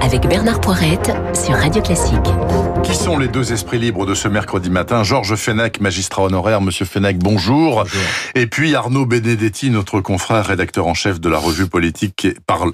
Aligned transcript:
avec 0.00 0.28
Bernard 0.28 0.60
Poirette 0.60 1.12
sur 1.34 1.54
Radio 1.54 1.82
Classique. 1.82 2.69
Qui 2.84 2.94
sont 2.96 3.18
les 3.18 3.28
deux 3.28 3.52
esprits 3.52 3.78
libres 3.78 4.06
de 4.06 4.14
ce 4.14 4.26
mercredi 4.26 4.70
matin? 4.70 5.04
Georges 5.04 5.36
Fenech, 5.36 5.80
magistrat 5.80 6.24
honoraire. 6.24 6.60
Monsieur 6.60 6.84
Fenech, 6.84 7.18
bonjour. 7.18 7.84
bonjour. 7.84 8.02
Et 8.34 8.46
puis 8.46 8.74
Arnaud 8.74 9.06
Benedetti, 9.06 9.70
notre 9.70 10.00
confrère, 10.00 10.46
rédacteur 10.46 10.86
en 10.86 10.94
chef 10.94 11.20
de 11.20 11.28
la 11.28 11.38
revue 11.38 11.66
politique 11.66 12.26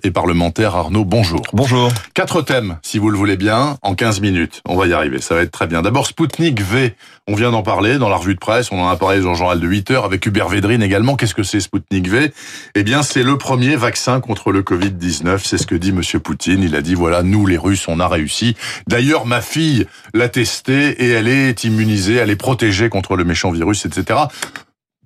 et 0.02 0.10
parlementaire. 0.10 0.74
Arnaud, 0.74 1.04
bonjour. 1.04 1.42
Bonjour. 1.52 1.90
Quatre 2.14 2.42
thèmes, 2.42 2.78
si 2.82 2.98
vous 2.98 3.10
le 3.10 3.18
voulez 3.18 3.36
bien, 3.36 3.76
en 3.82 3.94
15 3.94 4.20
minutes. 4.20 4.62
On 4.66 4.76
va 4.76 4.86
y 4.86 4.92
arriver, 4.92 5.20
ça 5.20 5.34
va 5.34 5.42
être 5.42 5.50
très 5.50 5.66
bien. 5.66 5.82
D'abord, 5.82 6.06
Spoutnik 6.06 6.62
V. 6.62 6.94
On 7.28 7.34
vient 7.34 7.50
d'en 7.50 7.62
parler 7.62 7.98
dans 7.98 8.08
la 8.08 8.16
revue 8.16 8.34
de 8.34 8.40
presse. 8.40 8.70
On 8.70 8.80
en 8.80 8.88
a 8.88 8.96
parlé 8.96 9.20
dans 9.20 9.30
le 9.30 9.36
journal 9.36 9.58
de 9.58 9.66
8 9.66 9.90
heures 9.90 10.04
avec 10.04 10.24
Hubert 10.24 10.48
Védrine 10.48 10.82
également. 10.82 11.16
Qu'est-ce 11.16 11.34
que 11.34 11.42
c'est 11.42 11.60
Spoutnik 11.60 12.08
V? 12.08 12.32
Eh 12.76 12.82
bien, 12.84 13.02
c'est 13.02 13.24
le 13.24 13.36
premier 13.36 13.74
vaccin 13.74 14.20
contre 14.20 14.52
le 14.52 14.62
Covid-19. 14.62 15.40
C'est 15.42 15.58
ce 15.58 15.66
que 15.66 15.74
dit 15.74 15.92
Monsieur 15.92 16.20
Poutine. 16.20 16.62
Il 16.62 16.76
a 16.76 16.82
dit, 16.82 16.94
voilà, 16.94 17.22
nous, 17.24 17.46
les 17.46 17.58
Russes, 17.58 17.86
on 17.88 17.98
a 17.98 18.06
réussi. 18.06 18.56
D'ailleurs, 18.86 19.26
ma 19.26 19.40
fille 19.40 19.86
l'a 20.14 20.28
testé 20.28 20.90
et 21.04 21.08
elle 21.08 21.28
est 21.28 21.64
immunisée, 21.64 22.14
elle 22.14 22.30
est 22.30 22.36
protégée 22.36 22.88
contre 22.88 23.16
le 23.16 23.24
méchant 23.24 23.50
virus, 23.50 23.86
etc. 23.86 24.20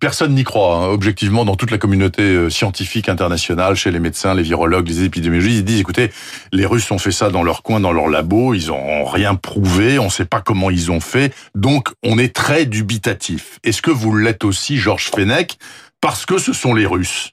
Personne 0.01 0.35
n'y 0.35 0.45
croit, 0.45 0.77
hein. 0.77 0.87
objectivement, 0.87 1.45
dans 1.45 1.57
toute 1.57 1.71
la 1.71 1.77
communauté 1.77 2.23
euh, 2.23 2.49
scientifique 2.49 3.11
internationale, 3.11 3.77
chez 3.77 3.91
les 3.91 4.01
médecins, 4.01 4.33
les 4.35 4.43
virologues, 4.43 4.89
les 4.89 5.05
épidémiologistes, 5.05 5.59
ils 5.59 5.65
disent, 5.65 5.80
écoutez, 5.80 6.11
les 6.55 6.65
Russes 6.65 6.91
ont 6.91 6.97
fait 6.97 7.13
ça 7.13 7.29
dans 7.29 7.43
leur 7.43 7.63
coin, 7.63 7.80
dans 7.80 7.93
leur 7.93 8.09
labo, 8.09 8.55
ils 8.55 8.73
ont 8.73 9.05
rien 9.05 9.35
prouvé, 9.35 9.99
on 9.99 10.07
ne 10.07 10.11
sait 10.11 10.25
pas 10.25 10.41
comment 10.41 10.71
ils 10.71 10.91
ont 10.91 11.01
fait, 11.01 11.35
donc 11.55 11.88
on 12.02 12.19
est 12.19 12.35
très 12.35 12.65
dubitatif. 12.65 13.59
Est-ce 13.63 13.83
que 13.83 13.91
vous 13.91 14.16
l'êtes 14.16 14.43
aussi, 14.45 14.79
Georges 14.79 15.11
Fenech, 15.15 15.59
parce 16.01 16.25
que 16.25 16.38
ce 16.38 16.55
sont 16.55 16.73
les 16.73 16.87
Russes? 16.87 17.33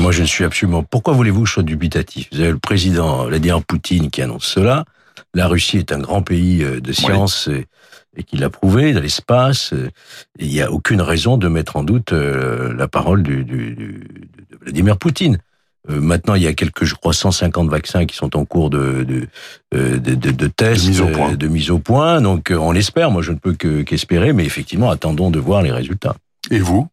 Moi, 0.00 0.12
je 0.12 0.22
ne 0.22 0.26
suis 0.26 0.44
absolument. 0.44 0.84
Pourquoi 0.84 1.12
voulez-vous 1.12 1.42
que 1.42 1.48
je 1.48 1.54
sois 1.54 1.62
dubitatif? 1.64 2.28
Vous 2.30 2.40
avez 2.40 2.52
le 2.52 2.58
président 2.58 3.24
Vladimir 3.24 3.64
Poutine 3.64 4.10
qui 4.10 4.22
annonce 4.22 4.46
cela. 4.46 4.84
La 5.34 5.46
Russie 5.46 5.78
est 5.78 5.92
un 5.92 5.98
grand 5.98 6.22
pays 6.22 6.62
euh, 6.62 6.80
de 6.80 6.92
science 6.92 7.48
et, 7.48 7.66
qu'il 8.24 8.40
l'a 8.40 8.50
prouvé 8.50 8.92
dans 8.92 9.00
l'espace. 9.00 9.72
Il 10.38 10.48
n'y 10.48 10.60
a 10.60 10.72
aucune 10.72 11.00
raison 11.00 11.36
de 11.36 11.46
mettre 11.46 11.76
en 11.76 11.84
doute 11.84 12.12
euh, 12.12 12.74
la 12.74 12.88
parole 12.88 13.22
du, 13.22 13.44
du, 13.44 13.74
de 13.76 14.56
Vladimir 14.60 14.98
Poutine. 14.98 15.38
Euh, 15.88 16.00
maintenant, 16.00 16.34
il 16.34 16.42
y 16.42 16.48
a 16.48 16.52
quelques, 16.52 16.84
je 16.84 16.96
crois, 16.96 17.12
150 17.12 17.70
vaccins 17.70 18.06
qui 18.06 18.16
sont 18.16 18.36
en 18.36 18.44
cours 18.44 18.70
de 18.70 19.04
de, 19.04 19.28
de, 19.70 19.98
de, 19.98 20.30
de 20.32 20.46
tests, 20.48 20.84
de 20.84 20.88
mise, 20.88 21.00
au 21.00 21.06
point. 21.06 21.34
de 21.34 21.46
mise 21.46 21.70
au 21.70 21.78
point. 21.78 22.20
Donc, 22.20 22.52
on 22.52 22.72
l'espère. 22.72 23.12
Moi, 23.12 23.22
je 23.22 23.30
ne 23.30 23.38
peux 23.38 23.54
qu'espérer, 23.54 24.32
mais 24.32 24.44
effectivement, 24.44 24.90
attendons 24.90 25.30
de 25.30 25.38
voir 25.38 25.62
les 25.62 25.70
résultats. 25.70 26.16
Et 26.50 26.58
vous 26.58 26.88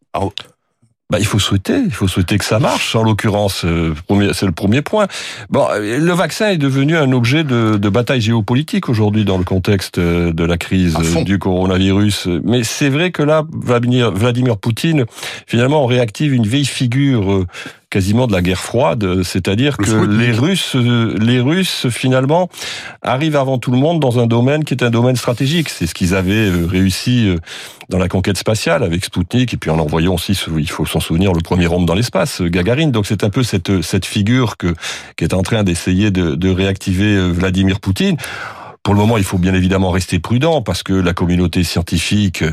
bah, 1.11 1.19
il 1.19 1.25
faut 1.25 1.37
souhaiter, 1.37 1.81
il 1.85 1.91
faut 1.91 2.07
souhaiter 2.07 2.39
que 2.39 2.45
ça 2.45 2.57
marche. 2.57 2.95
En 2.95 3.03
l'occurrence, 3.03 3.63
euh, 3.63 3.93
c'est 4.33 4.47
le 4.47 4.51
premier 4.51 4.81
point. 4.81 5.07
Bon, 5.49 5.67
le 5.77 6.11
vaccin 6.13 6.49
est 6.49 6.57
devenu 6.57 6.97
un 6.97 7.11
objet 7.11 7.43
de, 7.43 7.77
de 7.77 7.89
bataille 7.89 8.21
géopolitique 8.21 8.89
aujourd'hui 8.89 9.23
dans 9.23 9.37
le 9.37 9.43
contexte 9.43 9.99
euh, 9.99 10.33
de 10.33 10.43
la 10.43 10.57
crise 10.57 10.97
du 11.23 11.37
coronavirus. 11.37 12.27
Mais 12.43 12.63
c'est 12.63 12.89
vrai 12.89 13.11
que 13.11 13.21
là, 13.21 13.43
Vladimir, 13.53 14.11
Vladimir 14.11 14.57
Poutine, 14.57 15.05
finalement, 15.45 15.85
réactive 15.85 16.33
une 16.33 16.47
vieille 16.47 16.65
figure 16.65 17.31
euh, 17.31 17.45
quasiment 17.89 18.27
de 18.27 18.33
la 18.33 18.41
guerre 18.41 18.59
froide, 18.59 19.23
c'est-à-dire 19.23 19.77
que 19.77 20.05
les 20.05 20.31
Russes, 20.31 20.75
les 20.75 21.39
Russes 21.39 21.87
finalement 21.89 22.49
arrivent 23.01 23.35
avant 23.35 23.57
tout 23.57 23.71
le 23.71 23.77
monde 23.77 23.99
dans 23.99 24.19
un 24.19 24.27
domaine 24.27 24.63
qui 24.63 24.73
est 24.73 24.83
un 24.83 24.89
domaine 24.89 25.15
stratégique. 25.15 25.69
C'est 25.69 25.87
ce 25.87 25.93
qu'ils 25.93 26.15
avaient 26.15 26.49
euh, 26.49 26.65
réussi 26.65 27.27
euh, 27.27 27.37
dans 27.89 27.97
la 27.97 28.07
conquête 28.07 28.37
spatiale 28.37 28.83
avec 28.83 29.05
Sputnik 29.05 29.53
et 29.53 29.57
puis 29.57 29.69
en 29.69 29.79
envoyant 29.79 30.15
aussi, 30.15 30.37
il 30.57 30.69
faut 30.69 30.85
s'en 30.85 30.99
souvenir, 30.99 31.33
le 31.33 31.41
premier 31.41 31.67
homme 31.67 31.85
dans 31.85 31.95
l'espace, 31.95 32.41
euh, 32.41 32.49
Gagarine. 32.49 32.91
Donc 32.91 33.05
c'est 33.05 33.23
un 33.23 33.29
peu 33.29 33.43
cette 33.43 33.81
cette 33.81 34.05
figure 34.05 34.57
que 34.57 34.73
qui 35.15 35.23
est 35.23 35.33
en 35.33 35.43
train 35.43 35.63
d'essayer 35.63 36.11
de, 36.11 36.35
de 36.35 36.49
réactiver 36.49 37.31
Vladimir 37.31 37.79
Poutine. 37.79 38.17
Pour 38.85 38.93
le 38.93 38.99
moment, 38.99 39.17
il 39.17 39.23
faut 39.23 39.39
bien 39.39 39.55
évidemment 39.55 39.89
rester 39.89 40.19
prudent 40.19 40.61
parce 40.61 40.83
que 40.83 40.93
la 40.93 41.13
communauté 41.13 41.63
scientifique, 41.63 42.43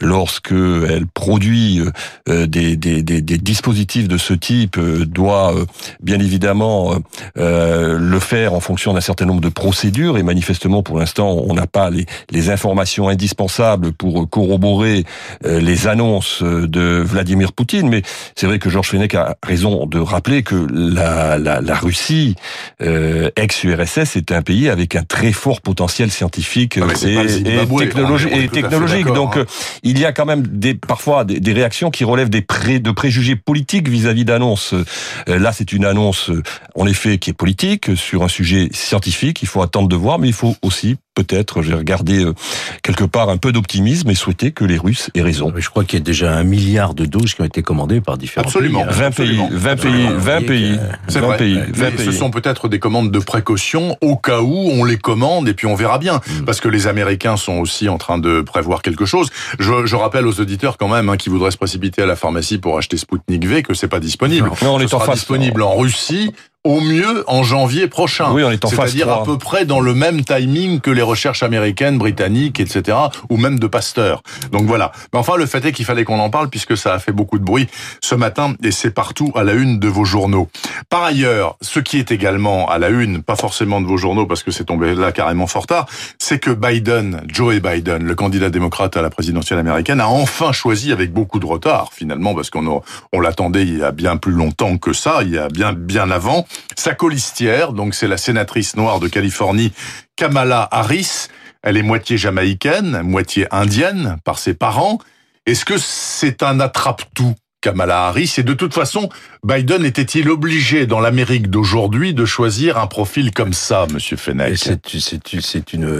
lorsque 0.00 0.50
elle 0.50 1.06
produit 1.06 1.82
euh, 2.30 2.46
des, 2.46 2.78
des, 2.78 3.02
des, 3.02 3.20
des 3.20 3.36
dispositifs 3.36 4.08
de 4.08 4.16
ce 4.16 4.32
type, 4.32 4.78
euh, 4.78 5.04
doit 5.04 5.54
euh, 5.54 5.66
bien 6.02 6.18
évidemment 6.18 6.94
le 7.36 8.18
faire 8.20 8.54
en 8.54 8.60
fonction 8.60 8.94
d'un 8.94 9.02
certain 9.02 9.26
nombre 9.26 9.42
de 9.42 9.50
procédures. 9.50 10.16
Et 10.16 10.22
manifestement, 10.22 10.82
pour 10.82 10.98
l'instant, 10.98 11.28
on 11.46 11.52
n'a 11.52 11.66
pas 11.66 11.90
les, 11.90 12.06
les, 12.30 12.48
informations 12.48 13.10
indispensables 13.10 13.92
pour 13.92 14.30
corroborer 14.30 15.04
les 15.44 15.88
annonces 15.88 16.42
de 16.42 17.02
Vladimir 17.04 17.52
Poutine. 17.52 17.90
Mais 17.90 18.00
c'est 18.34 18.46
vrai 18.46 18.58
que 18.58 18.70
Georges 18.70 18.88
Fenech 18.88 19.14
a 19.14 19.36
raison 19.42 19.84
de 19.84 19.98
rappeler 19.98 20.42
que 20.42 20.66
la, 20.72 21.36
la, 21.38 21.60
la 21.60 21.74
Russie, 21.74 22.34
ex-URSS, 22.80 24.16
est 24.16 24.32
un 24.32 24.42
pays 24.42 24.70
avec 24.70 24.96
un 24.96 25.02
très 25.02 25.32
fort 25.32 25.60
potentiel 25.60 25.81
scientifique 25.88 26.78
ah, 26.80 26.92
et, 27.04 28.48
technologique. 28.48 29.06
Donc 29.06 29.36
hein. 29.36 29.40
euh, 29.40 29.44
il 29.82 29.98
y 29.98 30.04
a 30.04 30.12
quand 30.12 30.26
même 30.26 30.46
des 30.46 30.74
parfois 30.74 31.24
des, 31.24 31.52
réactions 31.52 31.90
qui 31.90 32.04
relèvent 32.04 32.30
des 32.30 32.42
pré, 32.42 32.78
de 32.78 32.90
préjugés 32.90 33.36
politiques 33.36 33.88
vis-à-vis 33.88 34.24
d'annonces. 34.24 34.74
Euh, 34.74 34.84
là, 35.26 35.52
c'est 35.52 35.72
une 35.72 35.84
annonce 35.84 36.30
euh, 36.30 36.42
en 36.74 36.86
effet 36.86 37.18
qui 37.18 37.30
est 37.30 37.34
politique 37.34 37.96
sur 37.96 38.22
un 38.22 38.28
sujet 38.28 38.68
scientifique. 38.72 39.42
Il 39.42 39.48
faut 39.48 39.62
attendre 39.62 39.88
de 39.88 39.96
voir, 39.96 40.18
mais 40.18 40.28
il 40.28 40.34
faut 40.34 40.56
aussi 40.62 40.96
peut-être, 41.14 41.62
j'ai 41.62 41.74
regardé 41.74 42.24
euh, 42.24 42.34
quelque 42.82 43.04
part 43.04 43.28
un 43.28 43.36
peu 43.36 43.52
d'optimisme 43.52 44.10
et 44.10 44.14
souhaiter 44.14 44.52
que 44.52 44.64
les 44.64 44.78
Russes 44.78 45.10
aient 45.14 45.22
raison. 45.22 45.52
Je 45.56 45.68
crois 45.68 45.84
qu'il 45.84 45.98
y 45.98 46.02
a 46.02 46.04
déjà 46.04 46.34
un 46.34 46.44
milliard 46.44 46.94
de 46.94 47.04
doses 47.04 47.34
qui 47.34 47.42
ont 47.42 47.44
été 47.44 47.62
commandées 47.62 48.00
par 48.00 48.18
différents 48.18 48.46
absolument, 48.46 48.84
pays. 48.84 48.94
20 48.94 49.10
pays, 49.10 49.40
20 49.50 49.76
pays, 49.76 50.08
20 50.16 50.40
pays, 50.46 50.78
20 51.08 51.36
pays, 51.36 51.58
20 51.72 51.90
pays. 51.96 52.06
Ce 52.06 52.12
sont 52.12 52.30
peut-être 52.30 52.68
des 52.68 52.78
commandes 52.78 53.10
de 53.10 53.18
précaution 53.18 53.96
au 54.00 54.16
cas 54.16 54.40
où 54.40 54.70
on 54.72 54.84
les 54.84 54.98
commande 54.98 55.48
et 55.48 55.54
puis 55.54 55.66
on 55.66 55.74
verra 55.74 55.98
bien. 55.98 56.16
Mm. 56.26 56.44
Parce 56.44 56.60
que 56.60 56.68
les 56.68 56.86
Américains 56.86 57.36
sont 57.36 57.58
aussi 57.58 57.88
en 57.88 57.98
train 57.98 58.18
de 58.18 58.40
prévoir 58.40 58.82
quelque 58.82 59.04
chose. 59.04 59.28
Je, 59.58 59.86
je 59.86 59.96
rappelle 59.96 60.26
aux 60.26 60.40
auditeurs 60.40 60.78
quand 60.78 60.88
même 60.88 61.08
hein, 61.08 61.16
qui 61.16 61.28
voudraient 61.28 61.50
se 61.50 61.56
précipiter 61.58 62.02
à 62.02 62.06
la 62.06 62.16
pharmacie 62.16 62.58
pour 62.58 62.78
acheter 62.78 62.96
Sputnik 62.96 63.46
V 63.46 63.62
que 63.62 63.74
c'est 63.74 63.88
pas 63.88 64.00
disponible. 64.00 64.50
Non, 64.62 64.74
on 64.74 64.80
est 64.80 64.88
Ce 64.88 64.94
en 64.94 64.98
sera 64.98 65.06
face. 65.06 65.20
disponible 65.20 65.62
en 65.62 65.76
Russie, 65.76 66.32
au 66.64 66.80
mieux 66.80 67.24
en 67.26 67.42
janvier 67.42 67.88
prochain. 67.88 68.30
Oui, 68.32 68.44
on 68.44 68.50
est 68.50 68.64
en 68.64 68.68
C'est-à-dire 68.68 69.10
à 69.10 69.24
peu 69.24 69.36
près 69.36 69.64
dans 69.64 69.80
le 69.80 69.94
même 69.94 70.24
timing 70.24 70.80
que 70.80 70.90
les 70.90 71.02
recherches 71.02 71.42
américaines, 71.42 71.98
britanniques, 71.98 72.60
etc., 72.60 72.96
ou 73.28 73.36
même 73.36 73.58
de 73.58 73.66
Pasteur. 73.66 74.22
Donc 74.52 74.62
voilà. 74.66 74.92
Mais 75.12 75.18
enfin, 75.18 75.36
le 75.36 75.46
fait 75.46 75.64
est 75.64 75.72
qu'il 75.72 75.84
fallait 75.84 76.04
qu'on 76.04 76.20
en 76.20 76.30
parle 76.30 76.50
puisque 76.50 76.76
ça 76.76 76.94
a 76.94 76.98
fait 77.00 77.10
beaucoup 77.10 77.38
de 77.38 77.44
bruit 77.44 77.66
ce 78.00 78.14
matin 78.14 78.54
et 78.62 78.70
c'est 78.70 78.92
partout 78.92 79.32
à 79.34 79.42
la 79.42 79.54
une 79.54 79.80
de 79.80 79.88
vos 79.88 80.04
journaux. 80.04 80.48
Par 80.88 81.02
ailleurs, 81.02 81.56
ce 81.60 81.80
qui 81.80 81.98
est 81.98 82.12
également 82.12 82.68
à 82.68 82.78
la 82.78 82.90
une, 82.90 83.22
pas 83.22 83.36
forcément 83.36 83.80
de 83.80 83.86
vos 83.86 83.96
journaux 83.96 84.26
parce 84.26 84.44
que 84.44 84.52
c'est 84.52 84.64
tombé 84.64 84.94
là 84.94 85.10
carrément 85.10 85.48
fort 85.48 85.66
tard, 85.66 85.86
c'est 86.18 86.38
que 86.38 86.50
Biden, 86.50 87.22
Joe 87.26 87.60
Biden, 87.60 88.04
le 88.04 88.14
candidat 88.14 88.50
démocrate 88.50 88.96
à 88.96 89.02
la 89.02 89.10
présidentielle 89.10 89.58
américaine, 89.58 90.00
a 90.00 90.08
enfin 90.08 90.52
choisi 90.52 90.92
avec 90.92 91.12
beaucoup 91.12 91.40
de 91.40 91.46
retard 91.46 91.90
finalement 91.92 92.34
parce 92.34 92.50
qu'on 92.50 92.82
on 93.12 93.20
l'attendait 93.20 93.62
il 93.62 93.78
y 93.78 93.82
a 93.82 93.90
bien 93.90 94.16
plus 94.16 94.32
longtemps 94.32 94.78
que 94.78 94.92
ça, 94.92 95.22
il 95.22 95.30
y 95.30 95.38
a 95.38 95.48
bien 95.48 95.72
bien 95.72 96.10
avant 96.10 96.46
sa 96.76 96.94
colistière, 96.94 97.72
donc 97.72 97.94
c'est 97.94 98.08
la 98.08 98.16
sénatrice 98.16 98.76
noire 98.76 99.00
de 99.00 99.08
Californie, 99.08 99.72
Kamala 100.16 100.68
Harris. 100.70 101.28
Elle 101.62 101.76
est 101.76 101.82
moitié 101.82 102.16
jamaïcaine, 102.16 103.02
moitié 103.02 103.46
indienne 103.50 104.16
par 104.24 104.38
ses 104.38 104.54
parents. 104.54 104.98
Est-ce 105.46 105.64
que 105.64 105.74
c'est 105.78 106.42
un 106.42 106.60
attrape-tout 106.60 107.34
Kamala 107.60 108.06
Harris? 108.06 108.34
Et 108.38 108.42
de 108.42 108.54
toute 108.54 108.74
façon, 108.74 109.08
Biden 109.44 109.84
était-il 109.84 110.28
obligé 110.28 110.86
dans 110.86 111.00
l'Amérique 111.00 111.50
d'aujourd'hui 111.50 112.14
de 112.14 112.24
choisir 112.24 112.78
un 112.78 112.86
profil 112.88 113.32
comme 113.32 113.52
ça, 113.52 113.86
Monsieur 113.92 114.16
Fenech? 114.16 114.70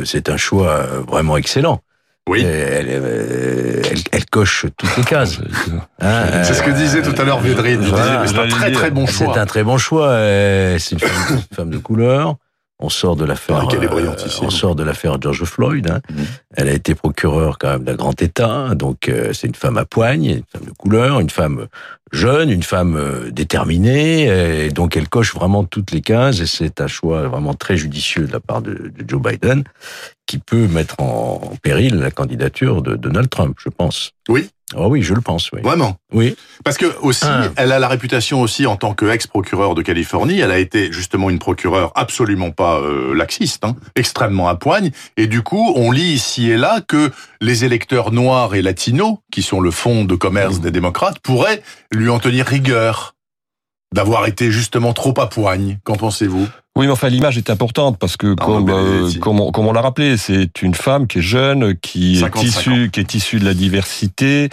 C'est 0.05 0.29
un 0.29 0.37
choix 0.37 0.83
vraiment 1.07 1.37
excellent. 1.37 1.81
Oui. 2.29 2.43
Elle, 2.43 2.89
elle, 2.89 3.82
coche 4.33 4.67
toutes 4.77 4.97
les 4.97 5.05
cases. 5.05 5.39
Hein, 6.05 6.43
c'est 6.43 6.55
ce 6.55 6.63
que 6.65 6.73
disait 6.73 7.01
tout 7.01 7.15
à 7.21 7.25
l'heure 7.25 7.39
Védrine. 7.39 7.81
Voilà, 7.83 8.27
c'est 8.27 8.37
un 8.37 8.49
très 8.49 8.73
très 8.73 8.91
bon 8.91 9.07
choix. 9.07 9.33
C'est 9.33 9.39
un 9.39 9.47
très 9.47 9.63
bon 9.63 9.79
choix. 9.79 10.17
C'est 10.81 10.93
une, 10.93 10.99
une 11.31 11.55
femme, 11.55 11.71
de 11.71 11.79
couleur. 11.79 12.39
On 12.83 12.89
sort 12.89 13.15
de 13.15 13.25
l'affaire. 13.25 13.69
Euh, 13.73 14.15
on 14.43 14.51
sort 14.51 14.75
de 14.75 14.83
l'affaire 14.83 15.21
George 15.23 15.45
Floyd. 15.45 15.89
Hein. 15.89 16.01
-hmm. 16.11 16.25
Elle 16.57 16.69
a 16.69 16.73
été 16.73 16.95
procureure 16.95 17.57
quand 17.59 17.71
même 17.71 17.85
d'un 17.85 17.95
grand 17.95 18.21
État, 18.21 18.75
donc 18.75 19.09
euh, 19.09 19.33
c'est 19.33 19.47
une 19.47 19.55
femme 19.55 19.79
à 19.79 19.85
poigne, 19.85 20.25
une 20.25 20.51
femme 20.53 20.67
de 20.67 20.75
couleur, 20.83 21.21
une 21.21 21.31
femme 21.31 21.69
jeune, 22.11 22.51
une 22.51 22.65
femme 22.65 22.97
euh, 22.97 23.31
déterminée, 23.31 24.11
et 24.67 24.71
donc 24.71 24.97
elle 24.97 25.09
coche 25.09 25.33
vraiment 25.35 25.63
toutes 25.65 25.93
les 25.93 26.03
cases. 26.03 26.41
Et 26.41 26.47
c'est 26.47 26.81
un 26.81 26.89
choix 26.89 27.29
vraiment 27.29 27.55
très 27.55 27.77
judicieux 27.77 28.27
de 28.27 28.33
la 28.33 28.41
part 28.41 28.63
de, 28.63 28.75
de 28.97 29.03
Joe 29.09 29.23
Biden, 29.23 29.63
qui 30.27 30.39
peut 30.39 30.67
mettre 30.67 30.97
en, 30.99 31.41
en, 31.53 31.57
péril 31.63 31.95
la 32.09 32.11
candidature 32.11 32.83
de 32.83 32.97
Donald 32.97 33.29
Trump, 33.29 33.55
je 33.65 33.71
pense. 33.71 33.99
Oui. 34.29 34.43
Oh 34.77 34.87
oui, 34.89 35.03
je 35.03 35.15
le 35.15 35.21
pense, 35.21 35.51
oui. 35.53 35.61
Vraiment 35.63 35.97
Oui. 36.13 36.37
Parce 36.65 36.77
que 36.77 36.87
aussi, 37.01 37.25
ah. 37.27 37.49
elle 37.57 37.73
a 37.73 37.79
la 37.79 37.89
réputation 37.89 38.41
aussi 38.41 38.67
en 38.67 38.77
tant 38.77 38.95
qu'ex-procureure 38.95 39.75
de 39.75 39.83
Californie. 39.83 40.41
Elle 40.41 40.51
a 40.51 40.59
été 40.59 40.93
justement 40.93 41.31
une 41.31 41.39
procureure 41.39 41.93
absolument 41.95 42.51
pas 42.51 42.81
euh, 42.81 43.15
laxiste, 43.15 43.65
hein, 43.65 43.77
extrêmement 43.97 44.49
à 44.49 44.55
poigne. 44.55 44.91
Et 45.17 45.27
du 45.27 45.43
coup, 45.43 45.73
on 45.77 45.91
lit 45.91 46.13
ici 46.13 46.51
et 46.51 46.57
là 46.57 46.81
que 46.87 47.11
les 47.41 47.65
électeurs 47.65 48.13
noirs 48.13 48.55
et 48.55 48.63
latinos, 48.63 49.19
qui 49.31 49.43
sont 49.43 49.61
le 49.61 49.71
fond 49.71 50.05
de 50.05 50.15
commerce 50.15 50.59
mmh. 50.59 50.63
des 50.63 50.71
démocrates, 50.71 51.19
pourraient 51.21 51.63
lui 51.91 52.09
en 52.09 52.19
tenir 52.19 52.47
rigueur 52.47 53.15
d'avoir 53.93 54.27
été 54.27 54.51
justement 54.51 54.93
trop 54.93 55.15
à 55.19 55.29
poigne. 55.29 55.79
Qu'en 55.85 55.97
pensez-vous? 55.97 56.49
Oui, 56.75 56.87
mais 56.87 56.93
enfin 56.93 57.11
l'image 57.11 57.37
est 57.37 57.51
importante 57.51 57.99
parce 57.99 58.17
que 58.17 58.35
Ah, 58.41 58.45
comme 58.47 58.71
euh, 58.71 59.11
comme, 59.21 59.41
on, 59.41 59.51
comme 59.51 59.67
on 59.67 59.75
l'a 59.75 59.83
rappelé, 59.83 60.17
c'est 60.17 60.63
une 60.63 60.75
femme 60.75 61.07
qui 61.07 61.19
est 61.19 61.23
jeune, 61.23 61.75
qui 61.77 62.17
55 62.21 62.41
est 62.41 62.49
issue 62.49 62.91
qui 62.91 63.01
est 63.01 63.15
issue 63.15 63.39
de 63.39 63.45
la 63.45 63.53
diversité, 63.53 64.49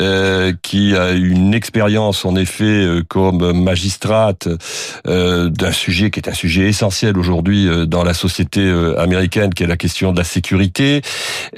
euh, 0.00 0.54
qui 0.62 0.96
a 0.96 1.10
une 1.10 1.52
expérience 1.52 2.24
en 2.24 2.36
effet 2.36 2.64
euh, 2.64 3.02
comme 3.06 3.52
magistrate 3.52 4.48
euh, 5.06 5.50
d'un 5.50 5.72
sujet 5.72 6.10
qui 6.10 6.20
est 6.20 6.28
un 6.30 6.32
sujet 6.32 6.68
essentiel 6.70 7.18
aujourd'hui 7.18 7.68
euh, 7.68 7.84
dans 7.84 8.02
la 8.02 8.14
société 8.14 8.60
euh, 8.60 8.98
américaine, 8.98 9.52
qui 9.52 9.62
est 9.62 9.66
la 9.66 9.76
question 9.76 10.12
de 10.12 10.16
la 10.16 10.24
sécurité. 10.24 11.02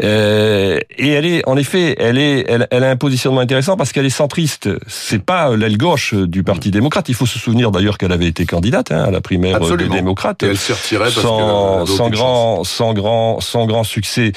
Euh, 0.02 0.80
et 0.98 1.10
elle 1.10 1.24
est 1.26 1.48
en 1.48 1.56
effet, 1.56 1.94
elle 2.00 2.18
est 2.18 2.46
elle, 2.48 2.66
elle 2.72 2.82
a 2.82 2.90
un 2.90 2.96
positionnement 2.96 3.42
intéressant 3.42 3.76
parce 3.76 3.92
qu'elle 3.92 4.06
est 4.06 4.10
centriste. 4.10 4.68
C'est 4.88 5.22
pas 5.22 5.54
l'aile 5.54 5.78
gauche 5.78 6.14
du 6.14 6.42
Parti 6.42 6.72
démocrate. 6.72 7.08
Il 7.08 7.14
faut 7.14 7.26
se 7.26 7.38
souvenir 7.38 7.70
d'ailleurs 7.70 7.96
qu'elle 7.96 8.10
avait 8.10 8.26
été 8.26 8.44
candidate 8.44 8.90
hein, 8.90 9.04
à 9.04 9.10
la 9.12 9.20
primaire 9.20 9.54
Absolument. 9.54 9.99
Et 10.46 10.50
elle 10.50 10.56
s'est 10.58 10.72
retirée 10.72 11.04
parce 11.04 11.14
sans, 11.14 11.86
sans 11.86 12.10
grand, 12.10 12.64
sans 12.64 12.92
grand, 12.94 13.40
sans 13.40 13.66
grand 13.66 13.84
succès. 13.84 14.32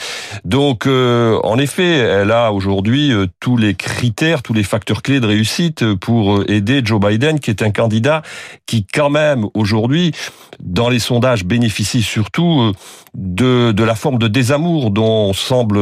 Donc, 0.46 0.88
euh, 0.88 1.40
en 1.44 1.58
effet, 1.58 1.84
elle 1.98 2.32
a 2.32 2.52
aujourd'hui 2.52 3.12
euh, 3.12 3.28
tous 3.40 3.58
les 3.58 3.76
critères, 3.76 4.42
tous 4.44 4.54
les 4.54 4.64
facteurs 4.64 5.02
clés 5.02 5.20
de 5.20 5.28
réussite 5.28 5.94
pour 5.96 6.38
euh, 6.38 6.46
aider 6.52 6.82
Joe 6.84 7.00
Biden, 7.00 7.40
qui 7.40 7.50
est 7.50 7.62
un 7.62 7.72
candidat 7.72 8.22
qui, 8.66 8.86
quand 8.86 9.10
même, 9.10 9.46
aujourd'hui, 9.54 10.12
dans 10.60 10.90
les 10.90 11.00
sondages, 11.00 11.44
bénéficie 11.46 12.02
surtout 12.04 12.72
de, 13.16 13.72
de 13.72 13.84
la 13.84 13.96
forme 13.96 14.18
de 14.18 14.28
désamour 14.28 14.92
dont 14.92 15.34
semble 15.34 15.80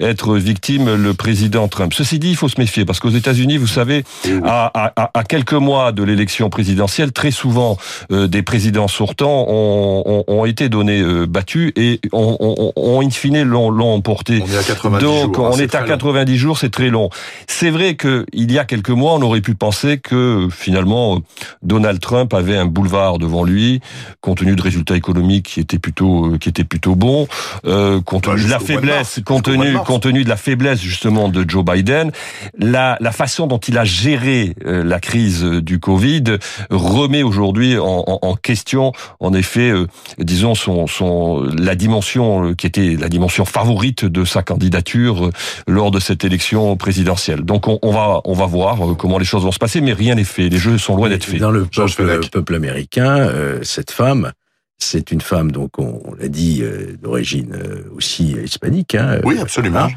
être 0.00 0.36
victime 0.36 0.94
le 0.94 1.14
président 1.14 1.68
Trump. 1.68 1.92
Ceci 1.94 2.18
dit, 2.18 2.30
il 2.30 2.36
faut 2.36 2.48
se 2.48 2.60
méfier 2.60 2.84
parce 2.84 3.00
qu'aux 3.00 3.10
États-Unis, 3.10 3.56
vous 3.58 3.66
savez, 3.66 4.04
à, 4.44 4.70
à- 4.96 5.10
à 5.18 5.24
quelques 5.24 5.52
mois 5.54 5.92
de 5.92 6.02
l'élection 6.02 6.50
présidentielle, 6.50 7.12
très 7.12 7.30
souvent 7.30 7.76
euh, 8.10 8.26
des 8.26 8.42
présidents 8.42 8.88
sortants 8.88 9.23
ont, 9.24 10.02
ont, 10.06 10.24
ont 10.26 10.44
été 10.44 10.68
donnés 10.68 11.00
euh, 11.00 11.26
battus 11.26 11.72
et 11.76 12.00
ont, 12.12 12.36
ont, 12.40 12.72
ont 12.76 13.00
in 13.02 13.10
fine 13.10 13.42
l'ont 13.42 13.94
emporté. 13.94 14.42
On 14.42 14.46
est 14.50 14.56
à 14.58 14.62
90 14.62 15.04
Donc 15.04 15.36
jours. 15.36 15.44
on 15.46 15.52
c'est 15.52 15.62
est 15.62 15.74
à 15.74 15.78
très 15.78 15.88
long. 15.88 15.96
90 15.96 16.36
jours, 16.36 16.58
c'est 16.58 16.70
très 16.70 16.90
long. 16.90 17.10
C'est 17.46 17.70
vrai 17.70 17.94
que 17.94 18.26
il 18.32 18.52
y 18.52 18.58
a 18.58 18.64
quelques 18.64 18.90
mois, 18.90 19.14
on 19.14 19.22
aurait 19.22 19.40
pu 19.40 19.54
penser 19.54 19.98
que 19.98 20.48
finalement 20.50 21.20
Donald 21.62 22.00
Trump 22.00 22.32
avait 22.34 22.56
un 22.56 22.66
boulevard 22.66 23.18
devant 23.18 23.44
lui, 23.44 23.80
compte 24.20 24.38
tenu 24.38 24.56
de 24.56 24.62
résultats 24.62 24.96
économiques 24.96 25.46
qui 25.46 25.60
étaient 25.60 25.78
plutôt 25.78 26.26
euh, 26.26 26.38
qui 26.38 26.48
étaient 26.48 26.64
plutôt 26.64 26.94
bons, 26.94 27.26
euh, 27.66 28.00
compte 28.00 28.26
Bah, 28.26 28.34
tenu 28.34 28.44
de 28.44 28.50
la 28.50 28.58
faiblesse, 28.58 29.16
mars, 29.16 29.20
compte 29.24 29.44
tenu 29.44 29.74
compte 29.86 30.02
tenu 30.02 30.24
de 30.24 30.28
la 30.28 30.36
faiblesse 30.36 30.80
justement 30.80 31.28
de 31.28 31.44
Joe 31.48 31.64
Biden, 31.64 32.12
la 32.58 32.96
la 33.00 33.12
façon 33.12 33.46
dont 33.46 33.58
il 33.58 33.78
a 33.78 33.84
géré 33.84 34.54
euh, 34.64 34.84
la 34.84 35.00
crise 35.00 35.42
du 35.44 35.78
Covid 35.80 36.24
remet 36.70 37.22
aujourd'hui 37.22 37.78
en, 37.78 38.04
en, 38.06 38.18
en 38.22 38.34
question, 38.36 38.92
en 39.20 39.32
effet, 39.32 39.70
euh, 39.70 39.86
disons 40.18 40.54
son 40.54 40.86
son 40.86 41.42
la 41.58 41.74
dimension 41.74 42.50
euh, 42.50 42.54
qui 42.54 42.66
était 42.66 42.96
la 42.98 43.08
dimension 43.08 43.44
favorite 43.44 44.04
de 44.04 44.24
sa 44.24 44.42
candidature 44.42 45.26
euh, 45.26 45.30
lors 45.66 45.90
de 45.90 46.00
cette 46.00 46.24
élection 46.24 46.76
présidentielle. 46.76 47.42
Donc 47.42 47.68
on, 47.68 47.78
on 47.82 47.92
va 47.92 48.20
on 48.24 48.34
va 48.34 48.46
voir 48.46 48.90
euh, 48.90 48.94
comment 48.94 49.18
les 49.18 49.24
choses 49.24 49.44
vont 49.44 49.52
se 49.52 49.58
passer, 49.58 49.80
mais 49.80 49.92
rien 49.92 50.14
n'est 50.14 50.24
fait. 50.24 50.48
Les 50.48 50.58
jeux 50.58 50.78
sont 50.78 50.96
loin 50.96 51.08
d'être 51.08 51.24
faits. 51.24 51.40
Dans 51.40 51.50
le 51.50 51.64
peuple, 51.64 52.28
peuple 52.30 52.54
américain, 52.54 53.18
euh, 53.18 53.60
cette 53.62 53.90
femme, 53.90 54.32
c'est 54.78 55.10
une 55.12 55.20
femme, 55.20 55.50
donc 55.50 55.78
on, 55.78 56.02
on 56.04 56.14
l'a 56.14 56.28
dit, 56.28 56.60
euh, 56.62 56.96
d'origine 57.00 57.54
euh, 57.54 57.82
aussi 57.96 58.32
hispanique. 58.32 58.94
Hein, 58.94 59.20
Oui, 59.24 59.38
euh, 59.38 59.42
absolument. 59.42 59.88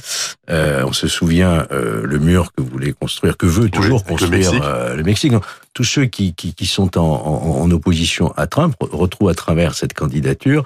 Euh, 0.49 0.83
on 0.85 0.93
se 0.93 1.07
souvient 1.07 1.67
euh, 1.71 2.03
le 2.05 2.19
mur 2.19 2.51
que 2.55 2.61
voulait 2.61 2.93
construire, 2.93 3.35
que 3.37 3.45
veut 3.45 3.69
toujours 3.69 4.01
le 4.05 4.09
construire 4.09 4.51
Mexique. 4.53 4.63
euh, 4.63 4.95
le 4.95 5.03
Mexique. 5.03 5.33
Tous 5.73 5.83
ceux 5.83 6.05
qui, 6.05 6.33
qui, 6.33 6.53
qui 6.53 6.65
sont 6.65 6.97
en, 6.97 7.01
en, 7.03 7.61
en 7.61 7.71
opposition 7.71 8.33
à 8.37 8.47
Trump 8.47 8.75
re- 8.81 8.89
retrouvent 8.95 9.29
à 9.29 9.35
travers 9.35 9.73
cette 9.75 9.93
candidature 9.93 10.63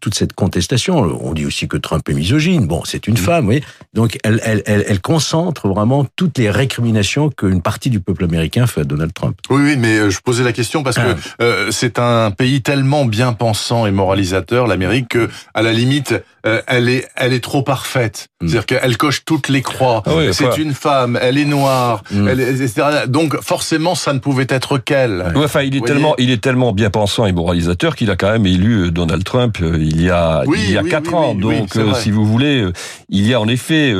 toute 0.00 0.14
cette 0.14 0.32
contestation. 0.32 0.98
On 0.98 1.32
dit 1.32 1.46
aussi 1.46 1.68
que 1.68 1.76
Trump 1.76 2.08
est 2.08 2.14
misogyne. 2.14 2.66
Bon, 2.66 2.82
c'est 2.84 3.06
une 3.06 3.16
femme, 3.16 3.48
oui. 3.48 3.62
Donc, 3.92 4.18
elle, 4.24 4.40
elle, 4.44 4.62
elle, 4.66 4.84
elle 4.88 5.00
concentre 5.00 5.68
vraiment 5.68 6.06
toutes 6.16 6.38
les 6.38 6.50
récriminations 6.50 7.30
qu'une 7.30 7.62
partie 7.62 7.90
du 7.90 8.00
peuple 8.00 8.24
américain 8.24 8.66
fait 8.66 8.80
à 8.80 8.84
Donald 8.84 9.12
Trump. 9.12 9.36
Oui, 9.50 9.62
oui, 9.62 9.76
mais 9.78 9.98
euh, 9.98 10.10
je 10.10 10.20
posais 10.20 10.42
la 10.42 10.52
question 10.52 10.82
parce 10.82 10.96
que 10.96 11.14
euh, 11.40 11.70
c'est 11.70 11.98
un 11.98 12.30
pays 12.30 12.62
tellement 12.62 13.04
bien 13.04 13.32
pensant 13.32 13.86
et 13.86 13.90
moralisateur, 13.90 14.66
l'Amérique, 14.66 15.08
que 15.08 15.28
à 15.54 15.62
la 15.62 15.72
limite, 15.72 16.14
euh, 16.46 16.60
elle 16.66 16.88
est, 16.88 17.08
elle 17.16 17.32
est 17.32 17.42
trop 17.42 17.62
parfaite. 17.62 18.28
Mm. 18.40 18.48
C'est-à-dire 18.48 18.66
qu'elle 18.66 18.96
coche 18.96 19.24
toutes 19.24 19.48
les 19.48 19.62
croix. 19.62 20.02
Ah 20.06 20.10
oui, 20.16 20.28
c'est 20.32 20.58
une 20.58 20.74
femme, 20.74 21.18
elle 21.20 21.38
est 21.38 21.44
noire, 21.44 22.02
Mm. 22.10 22.28
elle 22.28 22.40
est, 22.40 22.50
etc. 22.62 22.82
Donc 23.06 23.40
forcément, 23.42 23.94
ça 23.94 24.12
ne 24.12 24.18
pouvait 24.18 24.46
être 24.48 24.78
qu'elle. 24.78 25.32
Ouais, 25.34 25.44
enfin, 25.44 25.62
il 25.62 25.76
est 25.76 25.78
Vous 25.78 25.86
tellement, 25.86 26.08
voyez 26.16 26.24
il 26.24 26.30
est 26.30 26.42
tellement 26.42 26.72
bien 26.72 26.90
pensant 26.90 27.26
et 27.26 27.32
moralisateur 27.32 27.96
qu'il 27.96 28.10
a 28.10 28.16
quand 28.16 28.30
même 28.30 28.46
élu 28.46 28.90
Donald 28.90 29.24
Trump 29.24 29.58
euh, 29.74 29.78
il 29.80 30.02
y 30.02 30.10
a, 30.10 30.42
Oui, 30.46 30.58
il 30.64 30.70
y 30.72 30.78
a 30.78 30.82
oui, 30.82 30.90
quatre 30.90 31.10
oui, 31.10 31.16
ans. 31.16 31.34
Donc, 31.34 31.76
euh, 31.76 31.94
si 31.94 32.10
vous 32.10 32.24
voulez, 32.24 32.62
euh, 32.62 32.72
il 33.08 33.26
y 33.26 33.34
a 33.34 33.40
en 33.40 33.48
effet 33.48 33.92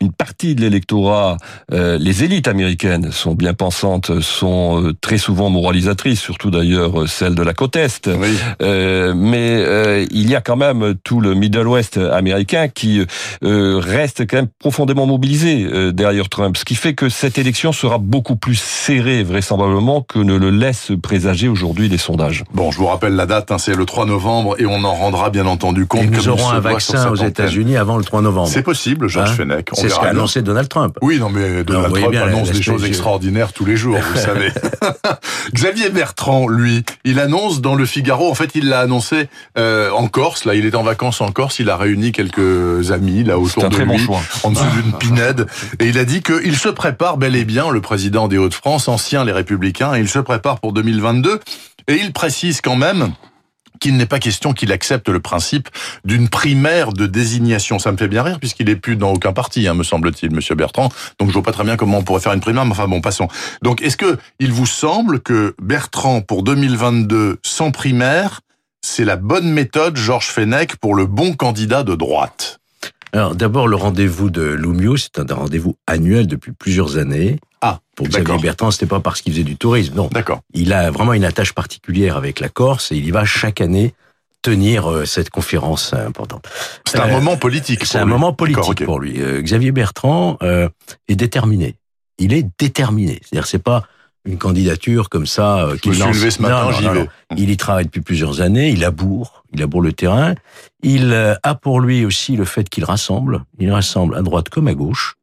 une 0.00 0.12
partie 0.12 0.54
de 0.54 0.60
l'électorat. 0.62 1.36
euh, 1.72 1.98
les 1.98 2.24
élites 2.24 2.48
américaines 2.48 3.10
sont 3.12 3.34
bien 3.34 3.54
pensantes, 3.54 4.20
sont 4.20 4.92
très 5.00 5.18
souvent 5.18 5.50
moralisatrices, 5.50 6.20
surtout 6.20 6.50
d'ailleurs 6.50 7.08
celles 7.08 7.34
de 7.34 7.42
la 7.42 7.54
côte 7.54 7.76
est. 7.76 8.06
Oui. 8.06 8.28
Euh, 8.62 9.14
mais 9.16 9.56
euh, 9.56 10.06
il 10.10 10.28
y 10.30 10.34
a 10.34 10.40
quand 10.40 10.56
même 10.56 10.94
tout 11.04 11.20
le 11.20 11.34
Middle 11.34 11.66
West 11.68 11.96
américain 11.98 12.68
qui 12.68 13.02
euh, 13.44 13.78
reste 13.82 14.26
quand 14.28 14.36
même 14.36 14.48
profondément 14.58 15.06
mobilisé 15.06 15.66
derrière 15.92 16.28
Trump, 16.28 16.56
ce 16.56 16.64
qui 16.64 16.74
fait 16.74 16.94
que 16.94 17.08
cette 17.08 17.38
élection 17.38 17.72
sera 17.72 17.98
beaucoup 17.98 18.36
plus 18.36 18.58
serrée 18.60 19.22
vraisemblablement 19.22 20.02
que 20.02 20.18
ne 20.18 20.34
le 20.36 20.50
laisse 20.50 20.92
présager 21.02 21.48
aujourd'hui 21.48 21.88
les 21.88 21.98
sondages. 21.98 22.44
Bon, 22.52 22.70
je 22.70 22.78
vous 22.78 22.86
rappelle 22.86 23.14
la 23.14 23.26
date, 23.26 23.50
hein, 23.50 23.58
c'est 23.58 23.74
le 23.74 23.84
3 23.84 24.06
novembre 24.06 24.56
et 24.60 24.66
on 24.66 24.84
en 24.84 24.94
rendra 24.94 25.15
bien 25.30 25.46
entendu 25.46 25.86
compte. 25.86 26.02
Et 26.02 26.06
nous 26.06 26.28
aurons 26.28 26.50
un 26.50 26.60
vaccin 26.60 27.10
aux. 27.10 27.16
États-Unis 27.26 27.76
avant 27.76 27.96
le 27.96 28.04
3 28.04 28.22
novembre. 28.22 28.48
C'est 28.48 28.62
possible, 28.62 29.08
Georges 29.08 29.30
Hein 29.30 29.34
Fenech. 29.34 29.68
C'est 29.72 29.88
ce 29.88 29.98
qu'a 29.98 30.08
annoncé 30.08 30.42
Donald 30.42 30.68
Trump. 30.68 30.96
Oui, 31.02 31.18
non, 31.18 31.28
mais 31.28 31.64
Donald 31.64 31.86
vous 31.86 31.90
voyez 31.90 32.04
Trump 32.04 32.12
bien 32.12 32.26
annonce 32.26 32.50
des 32.50 32.62
choses 32.62 32.84
extraordinaires 32.84 33.52
tous 33.52 33.64
les 33.64 33.76
jours, 33.76 33.98
vous 33.98 34.18
savez. 34.20 34.52
Xavier 35.52 35.90
Bertrand, 35.90 36.48
lui, 36.48 36.84
il 37.04 37.18
annonce 37.18 37.60
dans 37.60 37.74
le 37.74 37.86
Figaro, 37.86 38.30
en 38.30 38.34
fait, 38.34 38.50
il 38.54 38.68
l'a 38.68 38.80
annoncé 38.80 39.28
euh, 39.58 39.90
en 39.90 40.08
Corse, 40.08 40.44
là, 40.44 40.54
il 40.54 40.66
est 40.66 40.74
en 40.74 40.82
vacances 40.82 41.20
en 41.20 41.30
Corse, 41.32 41.58
il 41.58 41.70
a 41.70 41.76
réuni 41.76 42.12
quelques 42.12 42.92
amis, 42.92 43.24
là, 43.24 43.38
autour 43.38 43.64
un 43.64 43.68
de 43.68 43.74
très 43.74 43.84
bon 43.84 43.96
lui, 43.96 44.04
choix. 44.04 44.20
en 44.42 44.50
dessous 44.50 44.64
d'une 44.82 44.92
pinède, 44.98 45.46
et 45.80 45.86
il 45.86 45.98
a 45.98 46.04
dit 46.04 46.22
qu'il 46.22 46.56
se 46.56 46.68
prépare 46.68 47.16
bel 47.16 47.36
et 47.36 47.44
bien, 47.44 47.70
le 47.70 47.80
président 47.80 48.28
des 48.28 48.38
Hauts-de-France, 48.38 48.88
ancien 48.88 49.24
les 49.24 49.32
Républicains, 49.32 49.94
et 49.94 50.00
il 50.00 50.08
se 50.08 50.18
prépare 50.18 50.60
pour 50.60 50.72
2022, 50.72 51.40
et 51.88 51.94
il 51.94 52.12
précise 52.12 52.60
quand 52.60 52.76
même 52.76 53.12
qu'il 53.80 53.96
n'est 53.96 54.06
pas 54.06 54.18
question 54.18 54.52
qu'il 54.52 54.72
accepte 54.72 55.08
le 55.08 55.20
principe 55.20 55.68
d'une 56.04 56.28
primaire 56.28 56.92
de 56.92 57.06
désignation. 57.06 57.78
Ça 57.78 57.92
me 57.92 57.96
fait 57.96 58.08
bien 58.08 58.22
rire 58.22 58.38
puisqu'il 58.38 58.68
est 58.68 58.76
plus 58.76 58.96
dans 58.96 59.12
aucun 59.12 59.32
parti, 59.32 59.66
hein, 59.68 59.74
me 59.74 59.82
semble-t-il, 59.82 60.32
Monsieur 60.32 60.54
Bertrand. 60.54 60.88
Donc 61.18 61.28
je 61.28 61.34
vois 61.34 61.42
pas 61.42 61.52
très 61.52 61.64
bien 61.64 61.76
comment 61.76 61.98
on 61.98 62.02
pourrait 62.02 62.20
faire 62.20 62.32
une 62.32 62.40
primaire, 62.40 62.64
mais 62.64 62.72
enfin 62.72 62.88
bon, 62.88 63.00
passons. 63.00 63.28
Donc 63.62 63.82
est-ce 63.82 63.96
que 63.96 64.18
il 64.38 64.52
vous 64.52 64.66
semble 64.66 65.20
que 65.20 65.54
Bertrand 65.60 66.20
pour 66.20 66.42
2022 66.42 67.38
sans 67.42 67.70
primaire, 67.70 68.40
c'est 68.82 69.04
la 69.04 69.16
bonne 69.16 69.50
méthode, 69.50 69.96
Georges 69.96 70.28
Fenech, 70.28 70.76
pour 70.76 70.94
le 70.94 71.06
bon 71.06 71.34
candidat 71.34 71.82
de 71.82 71.94
droite? 71.94 72.60
Alors, 73.16 73.34
d'abord, 73.34 73.66
le 73.66 73.76
rendez-vous 73.76 74.28
de 74.28 74.42
Lumio, 74.42 74.96
c'est 74.98 75.18
un 75.18 75.34
rendez-vous 75.34 75.76
annuel 75.86 76.26
depuis 76.26 76.52
plusieurs 76.52 76.98
années. 76.98 77.38
Ah, 77.62 77.80
Pour 77.94 78.06
Xavier. 78.08 78.36
Bertrand, 78.38 78.70
c'était 78.70 78.84
pas 78.86 79.00
parce 79.00 79.22
qu'il 79.22 79.32
faisait 79.32 79.42
du 79.44 79.56
tourisme, 79.56 79.94
non. 79.94 80.08
D'accord. 80.12 80.40
Il 80.52 80.72
a 80.74 80.90
vraiment 80.90 81.14
une 81.14 81.24
attache 81.24 81.52
particulière 81.54 82.16
avec 82.18 82.40
la 82.40 82.48
Corse 82.50 82.92
et 82.92 82.96
il 82.96 83.06
y 83.06 83.10
va 83.10 83.24
chaque 83.24 83.62
année 83.62 83.94
tenir 84.42 84.90
euh, 84.90 85.04
cette 85.06 85.30
conférence 85.30 85.94
importante. 85.94 86.46
C'est 86.86 87.00
un 87.00 87.08
Euh, 87.08 87.12
moment 87.12 87.36
politique. 87.38 87.86
C'est 87.86 87.98
un 87.98 88.04
lui. 88.04 88.12
moment 88.12 88.34
politique 88.34 88.84
pour 88.84 89.00
lui. 89.00 89.20
Euh, 89.20 89.40
Xavier 89.40 89.72
Bertrand 89.72 90.36
est 90.42 91.16
déterminé. 91.16 91.76
Il 92.18 92.34
est 92.34 92.46
déterminé. 92.58 93.20
C'est-à-dire, 93.22 93.46
c'est 93.46 93.62
pas 93.62 93.84
une 94.26 94.38
candidature 94.38 95.08
comme 95.08 95.26
ça 95.26 95.58
euh, 95.60 95.76
qu'il 95.76 95.98
lance. 95.98 96.14
levé 96.16 96.30
ce 96.30 96.42
matin, 96.42 96.64
non, 96.64 96.72
j'y 96.72 96.84
non, 96.84 96.92
vais. 96.92 96.98
non. 97.00 97.06
Il 97.36 97.50
y 97.50 97.56
travaille 97.56 97.86
depuis 97.86 98.00
plusieurs 98.00 98.40
années. 98.40 98.70
Il 98.70 98.84
aboure. 98.84 99.44
Il 99.54 99.62
aboure 99.62 99.80
le 99.80 99.92
terrain. 99.92 100.34
Il 100.82 101.12
euh, 101.12 101.34
a 101.42 101.54
pour 101.54 101.80
lui 101.80 102.04
aussi 102.04 102.36
le 102.36 102.44
fait 102.44 102.68
qu'il 102.68 102.84
rassemble. 102.84 103.44
Il 103.58 103.70
rassemble 103.70 104.16
à 104.16 104.22
droite 104.22 104.48
comme 104.48 104.68
à 104.68 104.74
gauche. 104.74 105.14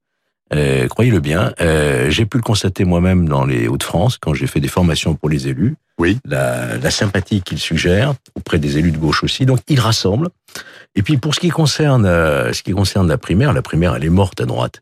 Euh, 0.54 0.88
Croyez-le 0.88 1.20
bien. 1.20 1.54
Euh, 1.62 2.10
j'ai 2.10 2.26
pu 2.26 2.38
le 2.38 2.44
constater 2.44 2.86
moi-même 2.86 3.28
dans 3.28 3.46
les 3.46 3.68
Hauts-de-France 3.68 4.18
quand 4.18 4.34
j'ai 4.34 4.48
fait 4.48 4.60
des 4.60 4.68
formations 4.68 5.16
pour 5.16 5.30
les 5.30 5.48
élus. 5.48 5.76
Oui. 6.00 6.18
La, 6.26 6.78
la 6.78 6.92
sympathie 6.92 7.42
qu'il 7.42 7.60
suggère 7.60 8.14
auprès 8.36 8.58
des 8.60 8.78
élus 8.78 8.92
de 8.92 8.98
gauche 8.98 9.24
aussi. 9.24 9.46
Donc, 9.46 9.60
il 9.68 9.80
rassemble. 9.80 10.30
Et 10.96 11.02
puis, 11.02 11.18
pour 11.18 11.34
ce 11.34 11.40
qui 11.40 11.50
concerne, 11.50 12.06
euh, 12.06 12.54
ce 12.54 12.62
qui 12.64 12.72
concerne 12.72 13.08
la 13.08 13.18
primaire, 13.18 13.54
la 13.54 13.62
primaire, 13.62 13.96
elle 13.96 14.06
est 14.06 14.10
morte 14.10 14.42
à 14.42 14.46
droite. 14.46 14.82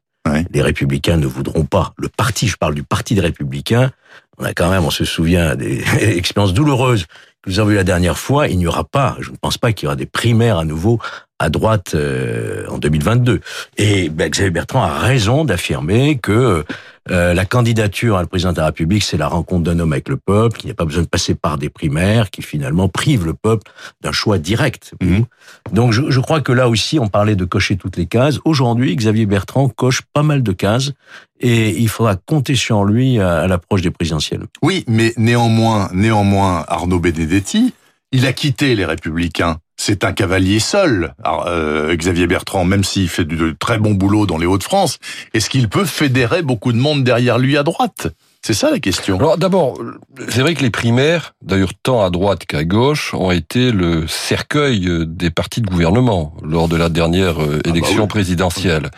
Les 0.52 0.62
républicains 0.62 1.18
ne 1.18 1.26
voudront 1.26 1.66
pas. 1.66 1.94
Le 1.98 2.08
parti, 2.10 2.48
je 2.48 2.58
parle 2.58 2.76
du 2.76 2.84
parti 2.84 3.16
des 3.16 3.22
républicains. 3.22 3.92
On 4.38 4.44
a 4.44 4.54
quand 4.54 4.70
même, 4.70 4.86
on 4.86 4.92
se 4.92 5.06
souvient 5.06 5.56
des 5.56 5.84
expériences 6.18 6.54
douloureuses 6.54 7.06
que 7.42 7.50
nous 7.50 7.60
avons 7.60 7.72
eues 7.72 7.76
la 7.76 7.84
dernière 7.84 8.18
fois. 8.18 8.48
Il 8.48 8.58
n'y 8.58 8.68
aura 8.68 8.84
pas, 8.84 9.18
je 9.20 9.32
ne 9.32 9.36
pense 9.36 9.58
pas 9.58 9.74
qu'il 9.74 9.86
y 9.86 9.88
aura 9.88 9.96
des 9.96 10.06
primaires 10.06 10.58
à 10.58 10.66
nouveau 10.66 11.00
à 11.42 11.50
droite 11.50 11.96
euh, 11.96 12.66
en 12.70 12.78
2022. 12.78 13.42
Et 13.78 14.10
ben, 14.10 14.30
Xavier 14.30 14.52
Bertrand 14.52 14.84
a 14.84 15.00
raison 15.00 15.44
d'affirmer 15.44 16.20
que 16.20 16.64
euh, 17.10 17.34
la 17.34 17.46
candidature 17.46 18.18
à 18.18 18.22
la 18.22 18.28
présidence 18.28 18.54
de 18.54 18.60
la 18.60 18.68
République, 18.68 19.04
c'est 19.04 19.18
la 19.18 19.28
rencontre 19.28 19.64
d'un 19.64 19.80
homme 19.80 19.92
avec 19.92 20.08
le 20.08 20.18
peuple, 20.18 20.58
qu'il 20.58 20.68
n'y 20.68 20.72
a 20.72 20.76
pas 20.76 20.86
besoin 20.86 21.02
de 21.02 21.08
passer 21.08 21.34
par 21.34 21.58
des 21.58 21.70
primaires, 21.70 22.30
qui 22.30 22.44
finalement 22.44 22.90
prive 22.90 23.26
le 23.26 23.34
peuple 23.34 23.72
d'un 24.02 24.12
choix 24.12 24.38
direct. 24.38 24.94
Mhm. 25.02 25.26
Donc 25.74 25.94
je, 25.94 26.04
je 26.10 26.20
crois 26.20 26.42
que 26.42 26.52
là 26.52 26.70
aussi, 26.70 27.00
on 27.00 27.08
parlait 27.08 27.36
de 27.36 27.46
cocher 27.46 27.76
toutes 27.76 27.98
les 27.98 28.06
cases. 28.06 28.38
Aujourd'hui, 28.46 28.96
Xavier 28.96 29.26
Bertrand 29.26 29.68
coche 29.68 30.04
pas 30.14 30.22
mal 30.22 30.44
de 30.44 30.52
cases 30.52 30.92
et 31.40 31.72
il 31.72 31.90
faudra 31.90 32.16
compter 32.16 32.54
sur 32.54 32.86
lui 32.86 33.20
à, 33.20 33.40
à 33.40 33.48
l'approche 33.48 33.82
des 33.82 33.90
présidentielles. 33.90 34.44
Oui, 34.62 34.86
mais 34.88 35.12
néanmoins, 35.18 35.90
néanmoins, 35.92 36.64
Arnaud 36.68 37.00
Benedetti, 37.00 37.74
il 38.12 38.28
a 38.28 38.34
quitté 38.34 38.76
les 38.76 38.86
Républicains. 38.86 39.58
C'est 39.84 40.04
un 40.04 40.14
cavalier 40.14 40.60
seul, 40.60 41.16
euh, 41.26 41.96
Xavier 41.96 42.28
Bertrand, 42.28 42.66
même 42.66 42.84
s'il 42.84 43.10
fait 43.10 43.26
du 43.26 43.36
de 43.36 43.56
très 43.60 43.80
bon 43.80 43.96
boulot 43.96 44.28
dans 44.28 44.38
les 44.38 44.46
Hauts-de-France. 44.46 45.00
Est-ce 45.34 45.50
qu'il 45.50 45.70
peut 45.70 45.86
fédérer 45.86 46.44
beaucoup 46.44 46.72
de 46.72 46.78
monde 46.78 47.04
derrière 47.04 47.40
lui 47.40 47.58
à 47.58 47.64
droite? 47.64 48.06
C'est 48.44 48.54
ça 48.54 48.70
la 48.70 48.78
question. 48.78 49.18
Alors 49.18 49.40
d'abord, 49.40 49.82
c'est 50.30 50.42
vrai 50.42 50.54
que 50.54 50.62
les 50.62 50.70
primaires, 50.70 51.34
d'ailleurs 51.42 51.74
tant 51.82 52.04
à 52.04 52.12
droite 52.12 52.46
qu'à 52.46 52.64
gauche, 52.64 53.16
ont 53.16 53.32
été 53.32 53.72
le 53.72 54.06
cercueil 54.06 54.88
des 55.08 55.32
partis 55.32 55.62
de 55.62 55.68
gouvernement 55.68 56.36
lors 56.44 56.68
de 56.68 56.76
la 56.76 56.90
dernière 56.90 57.42
euh, 57.42 57.60
bah 57.64 57.72
élection 57.72 58.04
oui. 58.04 58.08
présidentielle. 58.08 58.92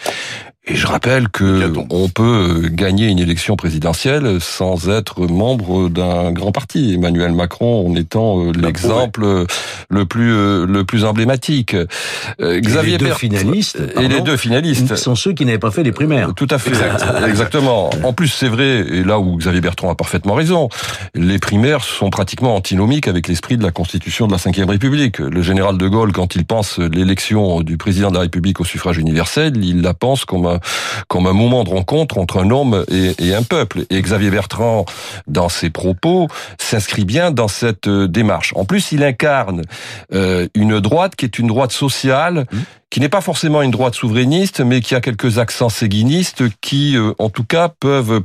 Et 0.65 0.75
je 0.75 0.87
rappelle 0.87 1.27
que 1.27 1.73
on 1.89 2.07
peut 2.07 2.69
gagner 2.71 3.07
une 3.09 3.19
élection 3.19 3.57
présidentielle 3.57 4.39
sans 4.39 4.87
être 4.87 5.27
membre 5.27 5.89
d'un 5.89 6.31
grand 6.31 6.53
parti. 6.53 6.93
Emmanuel 6.93 7.33
Macron 7.33 7.85
en 7.85 7.93
étant 7.95 8.39
euh, 8.39 8.53
l'exemple 8.53 9.45
le 9.89 10.05
plus 10.05 10.31
euh, 10.31 10.65
le 10.65 10.85
plus 10.85 11.03
emblématique. 11.03 11.73
Euh, 11.73 12.55
Et 12.55 12.61
Xavier 12.61 12.93
les 12.93 12.97
deux 12.97 13.05
Bertrand- 13.07 13.19
finalistes, 13.19 13.77
et 13.99 14.07
les 14.07 14.21
deux 14.21 14.37
finalistes 14.37 14.95
sont 14.95 15.15
ceux 15.15 15.33
qui 15.33 15.43
n'avaient 15.45 15.57
pas 15.59 15.69
fait 15.71 15.83
les 15.83 15.91
primaires. 15.91 16.33
tout 16.33 16.47
à 16.49 16.57
fait, 16.57 16.71
exactement. 17.27 17.89
En 18.05 18.13
plus, 18.13 18.29
c'est 18.29 18.47
vrai, 18.47 18.85
et 18.87 19.03
là 19.03 19.19
où 19.19 19.35
Xavier 19.35 19.59
Bertrand 19.59 19.89
a 19.89 19.95
parfaitement 19.95 20.33
raison, 20.33 20.69
les 21.13 21.39
primaires 21.39 21.83
sont 21.83 22.09
pratiquement 22.09 22.55
antinomiques 22.55 23.09
avec 23.09 23.27
l'esprit 23.27 23.57
de 23.57 23.63
la 23.63 23.71
Constitution 23.71 24.27
de 24.27 24.31
la 24.31 24.37
Ve 24.37 24.69
République. 24.69 25.19
Le 25.19 25.41
général 25.41 25.77
de 25.77 25.87
Gaulle, 25.89 26.13
quand 26.13 26.35
il 26.35 26.45
pense 26.45 26.79
l'élection 26.79 27.59
du 27.61 27.75
président 27.75 28.09
de 28.11 28.15
la 28.15 28.21
République 28.21 28.61
au 28.61 28.63
suffrage 28.63 28.97
universel, 28.97 29.57
il 29.61 29.81
la 29.81 29.93
pense 29.93 30.23
comme 30.23 30.45
un, 30.45 30.52
comme 31.07 31.27
un 31.27 31.33
moment 31.33 31.63
de 31.63 31.69
rencontre 31.69 32.17
entre 32.17 32.37
un 32.37 32.49
homme 32.49 32.85
et, 32.89 33.13
et 33.19 33.35
un 33.35 33.43
peuple. 33.43 33.85
Et 33.89 34.01
Xavier 34.01 34.29
Bertrand, 34.29 34.85
dans 35.27 35.49
ses 35.49 35.69
propos, 35.69 36.27
s'inscrit 36.57 37.05
bien 37.05 37.31
dans 37.31 37.47
cette 37.47 37.87
euh, 37.87 38.07
démarche. 38.07 38.53
En 38.55 38.65
plus, 38.65 38.91
il 38.91 39.03
incarne 39.03 39.61
euh, 40.13 40.47
une 40.55 40.79
droite 40.79 41.15
qui 41.15 41.25
est 41.25 41.39
une 41.39 41.47
droite 41.47 41.71
sociale, 41.71 42.45
qui 42.89 42.99
n'est 42.99 43.09
pas 43.09 43.21
forcément 43.21 43.61
une 43.61 43.71
droite 43.71 43.95
souverainiste, 43.95 44.61
mais 44.61 44.81
qui 44.81 44.95
a 44.95 45.01
quelques 45.01 45.39
accents 45.39 45.69
séguinistes 45.69 46.43
qui, 46.61 46.95
euh, 46.95 47.13
en 47.19 47.29
tout 47.29 47.43
cas, 47.43 47.69
peuvent 47.69 48.21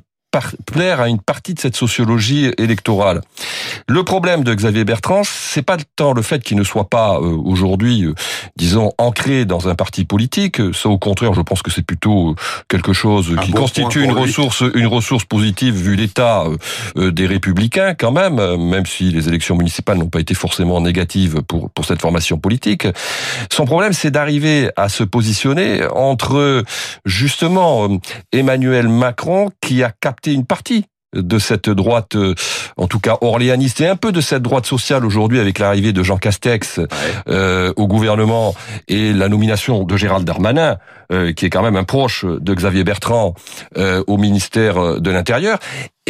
plaire 0.66 1.00
à 1.00 1.08
une 1.08 1.20
partie 1.20 1.54
de 1.54 1.60
cette 1.60 1.76
sociologie 1.76 2.50
électorale. 2.58 3.22
Le 3.88 4.04
problème 4.04 4.44
de 4.44 4.54
Xavier 4.54 4.84
Bertrand, 4.84 5.22
c'est 5.24 5.62
pas 5.62 5.76
tant 5.96 6.12
le 6.12 6.22
fait 6.22 6.42
qu'il 6.42 6.56
ne 6.58 6.64
soit 6.64 6.88
pas 6.88 7.16
euh, 7.16 7.36
aujourd'hui, 7.44 8.04
euh, 8.04 8.14
disons, 8.56 8.92
ancré 8.98 9.44
dans 9.44 9.68
un 9.68 9.74
parti 9.74 10.04
politique. 10.04 10.60
Ça, 10.74 10.88
au 10.88 10.98
contraire, 10.98 11.32
je 11.32 11.40
pense 11.40 11.62
que 11.62 11.70
c'est 11.70 11.82
plutôt 11.82 12.30
euh, 12.30 12.34
quelque 12.68 12.92
chose 12.92 13.34
qui 13.42 13.52
bon 13.52 13.60
constitue 13.60 14.04
une 14.04 14.12
lui. 14.12 14.20
ressource, 14.20 14.62
une 14.74 14.86
ressource 14.86 15.24
positive 15.24 15.74
vu 15.74 15.96
l'état 15.96 16.44
des 16.96 17.26
Républicains 17.26 17.94
quand 17.94 18.12
même, 18.12 18.36
même 18.56 18.86
si 18.86 19.10
les 19.10 19.28
élections 19.28 19.56
municipales 19.56 19.98
n'ont 19.98 20.08
pas 20.08 20.20
été 20.20 20.34
forcément 20.34 20.80
négatives 20.80 21.42
pour 21.42 21.70
pour 21.70 21.84
cette 21.84 22.00
formation 22.00 22.38
politique. 22.38 22.86
Son 23.50 23.64
problème, 23.64 23.92
c'est 23.92 24.10
d'arriver 24.10 24.70
à 24.76 24.88
se 24.88 25.04
positionner 25.04 25.86
entre 25.94 26.62
justement 27.04 27.88
Emmanuel 28.32 28.88
Macron 28.88 29.50
qui 29.60 29.82
a 29.82 29.92
capté 30.18 30.32
une 30.32 30.46
partie 30.46 30.84
de 31.14 31.38
cette 31.38 31.70
droite, 31.70 32.16
euh, 32.16 32.34
en 32.76 32.86
tout 32.86 32.98
cas 32.98 33.16
orléaniste, 33.20 33.80
et 33.80 33.86
un 33.86 33.96
peu 33.96 34.12
de 34.12 34.20
cette 34.20 34.42
droite 34.42 34.66
sociale 34.66 35.06
aujourd'hui 35.06 35.38
avec 35.38 35.58
l'arrivée 35.58 35.92
de 35.92 36.02
Jean 36.02 36.18
Castex 36.18 36.80
euh, 37.28 37.72
au 37.76 37.86
gouvernement 37.86 38.54
et 38.88 39.12
la 39.12 39.28
nomination 39.28 39.84
de 39.84 39.96
Gérald 39.96 40.26
Darmanin, 40.26 40.76
euh, 41.12 41.32
qui 41.32 41.46
est 41.46 41.50
quand 41.50 41.62
même 41.62 41.76
un 41.76 41.84
proche 41.84 42.26
de 42.26 42.54
Xavier 42.54 42.84
Bertrand 42.84 43.34
euh, 43.78 44.02
au 44.06 44.18
ministère 44.18 45.00
de 45.00 45.10
l'Intérieur, 45.10 45.58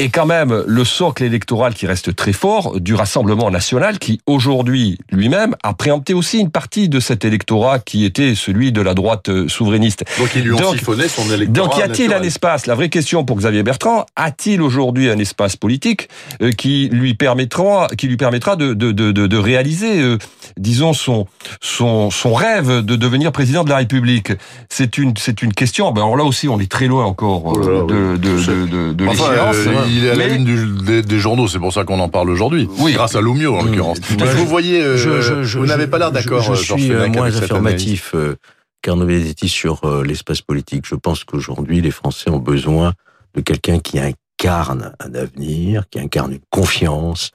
et 0.00 0.10
quand 0.10 0.26
même 0.26 0.62
le 0.66 0.84
socle 0.84 1.24
électoral 1.24 1.74
qui 1.74 1.86
reste 1.86 2.14
très 2.14 2.32
fort 2.32 2.80
du 2.80 2.94
Rassemblement 2.94 3.50
national, 3.50 3.98
qui 3.98 4.20
aujourd'hui 4.26 4.96
lui-même 5.10 5.56
a 5.64 5.74
préempté 5.74 6.14
aussi 6.14 6.38
une 6.38 6.50
partie 6.50 6.88
de 6.88 7.00
cet 7.00 7.24
électorat 7.24 7.80
qui 7.80 8.04
était 8.04 8.34
celui 8.36 8.70
de 8.70 8.80
la 8.80 8.94
droite 8.94 9.28
euh, 9.28 9.48
souverainiste. 9.48 10.04
Donc 10.18 10.28
ils 10.36 10.42
lui 10.44 10.52
ont 10.52 10.56
Donc- 10.58 10.76
siphonné 10.78 11.08
son 11.08 11.28
électorat. 11.32 11.68
Donc 11.68 11.76
y 11.78 11.82
a-t-il 11.82 12.12
un 12.14 12.22
espace? 12.22 12.66
La 12.66 12.76
vraie 12.76 12.90
question 12.90 13.24
pour 13.24 13.36
Xavier 13.38 13.62
Bertrand, 13.64 14.06
a-t-il 14.14 14.62
aujourd'hui 14.62 15.10
un 15.10 15.18
espace 15.18 15.56
politique 15.56 16.08
euh, 16.42 16.52
qui 16.52 16.88
lui 16.92 17.14
permettra, 17.14 17.88
qui 17.98 18.06
lui 18.06 18.16
permettra 18.16 18.54
de, 18.56 18.74
de, 18.74 18.92
de, 18.92 19.10
de, 19.12 19.36
réaliser, 19.36 20.00
euh, 20.00 20.16
disons 20.56 20.92
son 20.92 21.26
son 21.60 22.10
son 22.10 22.34
rêve 22.34 22.84
de 22.84 22.94
devenir 22.96 23.32
président 23.32 23.64
de 23.64 23.70
la 23.70 23.78
République? 23.78 24.32
C'est 24.68 24.96
une 24.96 25.14
c'est 25.16 25.42
une 25.42 25.52
question. 25.54 25.90
Ben 25.90 26.02
alors 26.02 26.16
là 26.16 26.24
aussi, 26.24 26.48
on 26.48 26.60
est 26.60 26.70
très 26.70 26.86
loin 26.86 27.04
encore 27.04 27.42
Oh 27.46 27.58
là 27.58 27.66
là, 27.66 27.80
de 27.80 28.12
oui, 28.12 28.18
de 28.20 28.28
de, 28.38 28.66
de, 28.66 28.92
de 28.92 29.06
Enfin, 29.08 29.30
l'échéance. 29.32 29.56
euh, 29.66 29.87
il 29.88 30.04
est 30.04 30.10
à 30.10 30.14
la 30.14 30.28
du- 30.36 30.66
des, 30.84 31.02
des 31.02 31.18
journaux, 31.18 31.48
c'est 31.48 31.58
pour 31.58 31.72
ça 31.72 31.84
qu'on 31.84 32.00
en 32.00 32.08
parle 32.08 32.30
aujourd'hui. 32.30 32.68
Oui. 32.78 32.92
Grâce 32.92 33.14
à 33.16 33.20
Lumio, 33.20 33.56
en 33.56 33.62
l'occurrence. 33.62 33.98
vous 34.36 34.46
voyez, 34.46 34.80
euh, 34.82 34.96
Je- 34.96 35.20
je- 35.20 35.42
je- 35.42 35.58
vous 35.58 35.66
n'avez 35.66 35.84
je- 35.84 35.88
pas 35.88 35.98
l'air 35.98 36.08
je- 36.08 36.14
d'accord, 36.14 36.42
Je, 36.42 36.54
suis 36.54 36.90
euh, 36.92 37.00
Fenech, 37.04 37.16
moins 37.16 37.34
affirmatif 37.36 38.12
euh, 38.14 38.36
qu'Arnaud 38.82 39.06
Benedetti 39.06 39.48
sur 39.48 39.84
euh, 39.84 40.04
l'espace 40.04 40.40
politique. 40.42 40.84
Je 40.86 40.94
pense 40.94 41.24
qu'aujourd'hui, 41.24 41.80
les 41.80 41.90
Français 41.90 42.30
ont 42.30 42.38
besoin 42.38 42.92
de 43.34 43.40
quelqu'un 43.40 43.78
qui 43.80 43.98
incarne 43.98 44.92
un 45.00 45.14
avenir, 45.14 45.84
qui 45.90 45.98
incarne 46.00 46.32
une 46.32 46.40
confiance, 46.50 47.30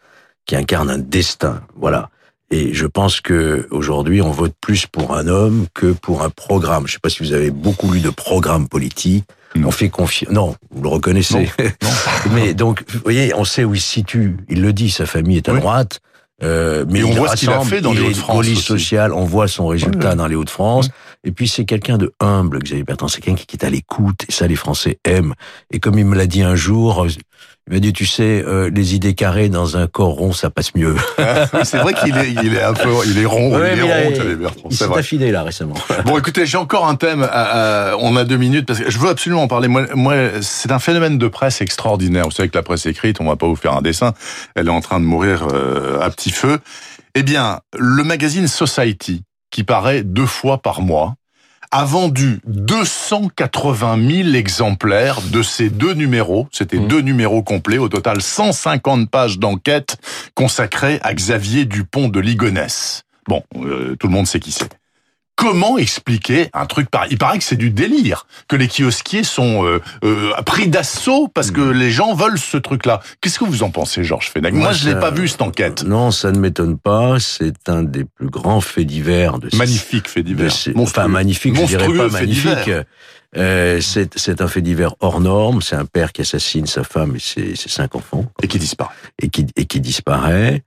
qui 0.46 0.56
incarne 0.56 0.90
un 0.90 0.98
destin. 1.00 1.62
Voilà. 1.76 2.10
Et 2.54 2.72
je 2.72 2.86
pense 2.86 3.20
que 3.20 3.68
aujourd'hui, 3.72 4.22
on 4.22 4.30
vote 4.30 4.54
plus 4.62 4.86
pour 4.86 5.16
un 5.16 5.28
homme 5.28 5.66
que 5.74 5.92
pour 5.92 6.22
un 6.22 6.30
programme. 6.30 6.84
Je 6.86 6.92
ne 6.92 6.94
sais 6.94 7.00
pas 7.02 7.10
si 7.10 7.24
vous 7.24 7.34
avez 7.34 7.50
beaucoup 7.50 7.92
lu 7.92 8.00
de 8.00 8.12
programmes 8.12 8.68
politiques. 8.68 9.26
Non. 9.56 9.70
On 9.70 9.72
fait 9.72 9.90
confiance. 9.90 10.32
Non, 10.32 10.56
vous 10.70 10.84
le 10.84 10.90
reconnaissez. 10.90 11.50
mais 12.32 12.54
donc, 12.54 12.84
vous 12.90 13.00
voyez, 13.04 13.34
on 13.34 13.44
sait 13.44 13.64
où 13.64 13.74
il 13.74 13.82
se 13.82 13.90
situe. 13.90 14.38
Il 14.50 14.62
le 14.62 14.72
dit, 14.72 14.92
sa 14.92 15.08
famille 15.08 15.38
est 15.38 15.50
à 15.50 15.54
Oui. 15.54 15.62
droite. 15.62 16.00
Euh, 16.44 16.86
mais 16.90 17.00
Et 17.00 17.04
on 17.04 17.10
il 17.10 17.18
voit 17.18 17.30
ce 17.30 17.38
qu'il 17.38 17.50
a 17.50 17.60
fait 17.62 17.82
dans 17.82 17.94
les 17.94 18.02
Hauts-de-France 18.02 18.46
social, 18.54 19.14
on 19.14 19.24
voit 19.26 19.48
son 19.48 19.66
résultat 19.66 20.14
dans 20.14 20.28
les 20.28 20.36
Hauts-de-France. 20.36 20.90
Et 21.26 21.32
puis 21.32 21.48
c'est 21.48 21.64
quelqu'un 21.66 21.98
de 21.98 22.14
humble, 22.20 22.60
Xavier 22.60 22.84
Bertrand. 22.84 23.08
C'est 23.08 23.22
quelqu'un 23.22 23.42
qui 23.48 23.56
est 23.56 23.64
à 23.66 23.70
l'écoute. 23.70 24.26
Et 24.28 24.32
ça, 24.32 24.46
les 24.48 24.56
Français 24.58 25.00
aiment. 25.06 25.34
Et 25.72 25.80
comme 25.80 25.98
il 25.98 26.06
me 26.06 26.16
l'a 26.18 26.26
dit 26.26 26.44
un 26.44 26.56
jour, 26.56 27.04
euh, 27.06 27.08
il 27.68 27.74
m'a 27.74 27.80
dit, 27.80 27.94
tu 27.94 28.06
sais, 28.06 28.44
euh, 28.46 28.70
les 28.70 28.94
idées 28.94 29.14
carrées 29.14 29.48
dans 29.48 29.78
un 29.78 29.88
corps 29.88 30.16
rond, 30.16 30.34
ça 30.34 30.50
passe 30.50 30.76
mieux. 30.76 30.96
Oui, 31.54 31.60
c'est 31.64 31.78
vrai 31.78 31.94
qu'il 31.94 32.18
est, 32.18 32.32
il 32.44 32.56
est 32.56 32.62
un 32.62 32.74
peu, 32.74 32.90
il 33.06 33.18
est 33.18 33.26
rond, 33.26 33.58
Ouais, 33.58 33.74
il 33.74 33.80
est 33.80 33.84
rond, 33.84 34.10
il- 34.10 34.14
Xavier 34.14 34.36
Bertrand, 34.36 34.68
Il 34.70 34.76
s'est 34.76 34.94
affiné 34.94 35.32
là 35.32 35.44
récemment. 35.44 35.76
Bon, 36.06 36.18
écoutez, 36.18 36.46
j'ai 36.46 36.58
encore 36.58 36.88
un 36.88 36.96
thème. 36.96 37.24
à- 37.24 37.92
à- 37.92 37.96
on 37.98 38.18
a 38.18 38.26
deux 38.26 38.36
minutes 38.38 38.66
parce 38.66 38.80
que 38.80 38.90
je 38.92 38.98
veux 39.00 39.08
absolument 39.08 39.44
en 39.44 39.48
parler. 39.48 39.70
Moi, 39.70 39.86
moi, 39.96 40.16
c'est 40.42 40.72
un 40.74 40.80
phénomène 40.80 41.18
de 41.18 41.28
presse 41.30 41.62
extraordinaire. 41.62 42.26
Vous 42.26 42.32
savez 42.32 42.50
que 42.50 42.58
la 42.58 42.64
presse 42.64 42.86
écrite, 42.86 43.22
on 43.22 43.26
va 43.26 43.38
pas 43.38 43.48
vous 43.48 43.56
faire 43.56 43.78
un 43.78 43.82
dessin. 43.82 44.14
Elle 44.56 44.68
est 44.68 44.72
en 44.72 44.82
train 44.82 45.00
de 45.00 45.06
mourir 45.06 45.48
euh, 45.54 46.02
à 46.02 46.10
petit 46.10 46.32
feu. 46.32 46.60
Eh 47.16 47.24
bien, 47.24 47.60
le 47.78 48.04
magazine 48.04 48.48
Society, 48.50 49.24
qui 49.54 49.64
paraît 49.64 50.04
deux 50.04 50.26
fois 50.26 50.58
par 50.58 50.82
mois, 50.82 51.16
a 51.72 51.86
vendu 51.86 52.40
280 52.46 54.24
000 54.24 54.34
exemplaires 54.36 55.22
de 55.32 55.42
ces 55.42 55.70
deux 55.70 55.94
numéros. 55.94 56.48
C'était 56.52 56.78
Mmh. 56.78 56.88
deux 56.88 57.02
numéros 57.02 57.44
complets. 57.44 57.78
Au 57.78 57.88
total, 57.88 58.22
150 58.22 59.10
pages 59.10 59.40
d'enquête 59.40 59.98
consacrées 60.34 61.00
à 61.04 61.14
Xavier 61.14 61.66
Dupont 61.66 62.10
de 62.10 62.20
Ligonnès. 62.20 63.04
Bon, 63.28 63.44
euh, 63.58 63.96
tout 64.00 64.08
le 64.08 64.14
monde 64.14 64.28
sait 64.28 64.40
qui 64.40 64.52
c'est. 64.52 64.70
Comment 65.36 65.78
expliquer 65.80 66.50
un 66.54 66.66
truc 66.68 66.90
pareil? 66.90 67.10
Il 67.12 67.18
paraît 67.18 67.38
que 67.40 67.44
c'est 67.44 67.56
du 67.56 67.72
délire, 67.72 68.28
que 68.48 68.56
les 68.56 68.68
kiosquiers 68.68 69.24
sont 69.24 69.66
euh, 69.66 69.80
euh, 70.04 70.32
pris 70.46 70.68
d'assaut 70.68 71.28
parce 71.28 71.50
que 71.52 71.62
les 71.62 71.90
gens 71.92 72.14
veulent 72.14 72.38
ce 72.38 72.56
truc-là. 72.58 73.02
Qu'est-ce 73.20 73.40
que 73.40 73.44
vous 73.46 73.64
en 73.64 73.72
pensez, 73.72 74.04
Georges 74.04 74.30
Fenech? 74.30 74.54
Moi, 74.54 74.62
Moi, 74.66 74.74
je 74.74 74.88
l'ai 74.90 74.96
pas 75.00 75.10
vu 75.12 75.28
cette 75.28 75.42
enquête. 75.42 75.84
Non, 75.84 76.12
ça 76.12 76.32
ne 76.32 76.38
m'étonne 76.40 76.78
pas. 76.78 77.20
C'est 77.20 77.68
un 77.68 77.82
des 77.84 78.06
plus 78.06 78.30
grands 78.30 78.62
faits 78.62 78.86
divers 78.86 79.40
de 79.40 79.50
Magnifique 79.58 80.08
fait 80.08 80.22
divers. 80.24 80.52
ces- 80.52 80.74
Monstrueux. 80.74 81.02
enfin 81.04 81.08
magnifique, 81.10 81.56
je 81.56 81.66
dirais 81.66 81.88
Monstrueux 81.88 82.08
pas 82.10 82.20
magnifique. 82.20 82.72
Euh, 83.36 83.82
c'est 83.82 84.16
c'est 84.20 84.42
un 84.42 84.48
fait 84.48 84.62
divers 84.62 84.94
hors 85.00 85.20
norme. 85.20 85.64
C'est 85.64 85.76
un 85.76 85.86
père 85.86 86.12
qui 86.14 86.22
assassine 86.22 86.68
sa 86.68 86.84
femme 86.84 87.16
et 87.16 87.20
ses, 87.20 87.56
ses 87.56 87.70
cinq 87.70 87.96
enfants 87.96 88.26
Et 88.44 88.48
qui 88.48 88.60
disparaît. 88.60 88.94
et 89.20 89.30
qui 89.30 89.48
et 89.56 89.66
qui 89.66 89.80
disparaît, 89.82 90.62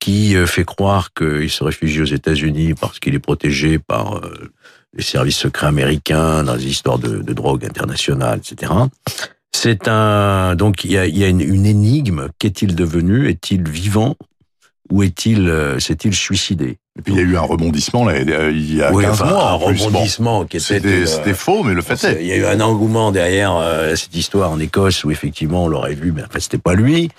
qui 0.00 0.34
euh, 0.34 0.46
fait 0.46 0.64
croire 0.64 1.12
qu'il 1.12 1.50
se 1.50 1.62
réfugie 1.62 2.02
aux 2.02 2.06
États-Unis 2.06 2.74
parce 2.74 2.98
qu'il 2.98 3.14
est 3.14 3.20
protégé 3.20 3.78
par 3.78 4.16
euh, 4.16 4.50
les 4.94 5.02
services 5.02 5.36
secrets 5.36 5.68
américains 5.68 6.42
dans 6.42 6.54
les 6.56 6.66
histoires 6.66 6.98
de, 6.98 7.18
de 7.18 7.32
drogue 7.32 7.64
internationale, 7.64 8.40
etc. 8.40 8.72
C'est 9.52 9.88
un 9.88 10.56
donc 10.56 10.84
il 10.84 10.92
y 10.92 10.98
a, 10.98 11.06
y 11.06 11.22
a 11.22 11.28
une, 11.28 11.40
une 11.40 11.66
énigme. 11.66 12.28
Qu'est-il 12.38 12.74
devenu? 12.74 13.28
Est-il 13.28 13.68
vivant? 13.68 14.16
Ou 14.90 15.04
est-il 15.04 15.48
euh, 15.48 15.78
s'est-il 15.78 16.14
suicidé? 16.14 16.78
Et 17.00 17.02
puis 17.02 17.14
il 17.14 17.16
y 17.16 17.22
a 17.22 17.24
eu 17.24 17.36
un 17.38 17.40
rebondissement 17.40 18.04
là, 18.04 18.18
il 18.50 18.74
y 18.74 18.82
a 18.82 18.92
Oui, 18.92 19.04
15 19.04 19.22
enfin, 19.22 19.30
mois. 19.30 19.50
un. 19.52 19.58
Bon, 19.58 19.66
rebondissement 19.86 20.44
qui 20.44 20.58
était... 20.58 20.66
C'était 20.66 20.88
euh, 20.88 21.06
c'était 21.06 21.32
faux, 21.32 21.62
mais 21.62 21.72
le 21.72 21.80
fait 21.80 22.04
est. 22.04 22.18
Il 22.20 22.26
y 22.26 22.32
a 22.32 22.36
eu 22.36 22.44
un 22.44 22.60
engouement 22.60 23.10
derrière 23.10 23.56
euh, 23.56 23.96
cette 23.96 24.14
histoire 24.14 24.50
en 24.50 24.60
Écosse 24.60 25.02
où 25.04 25.10
effectivement 25.10 25.64
on 25.64 25.68
l'aurait 25.68 25.94
vu, 25.94 26.12
mais 26.12 26.22
en 26.22 26.28
fait 26.28 26.40
c'était 26.40 26.58
pas 26.58 26.74
lui. 26.74 27.10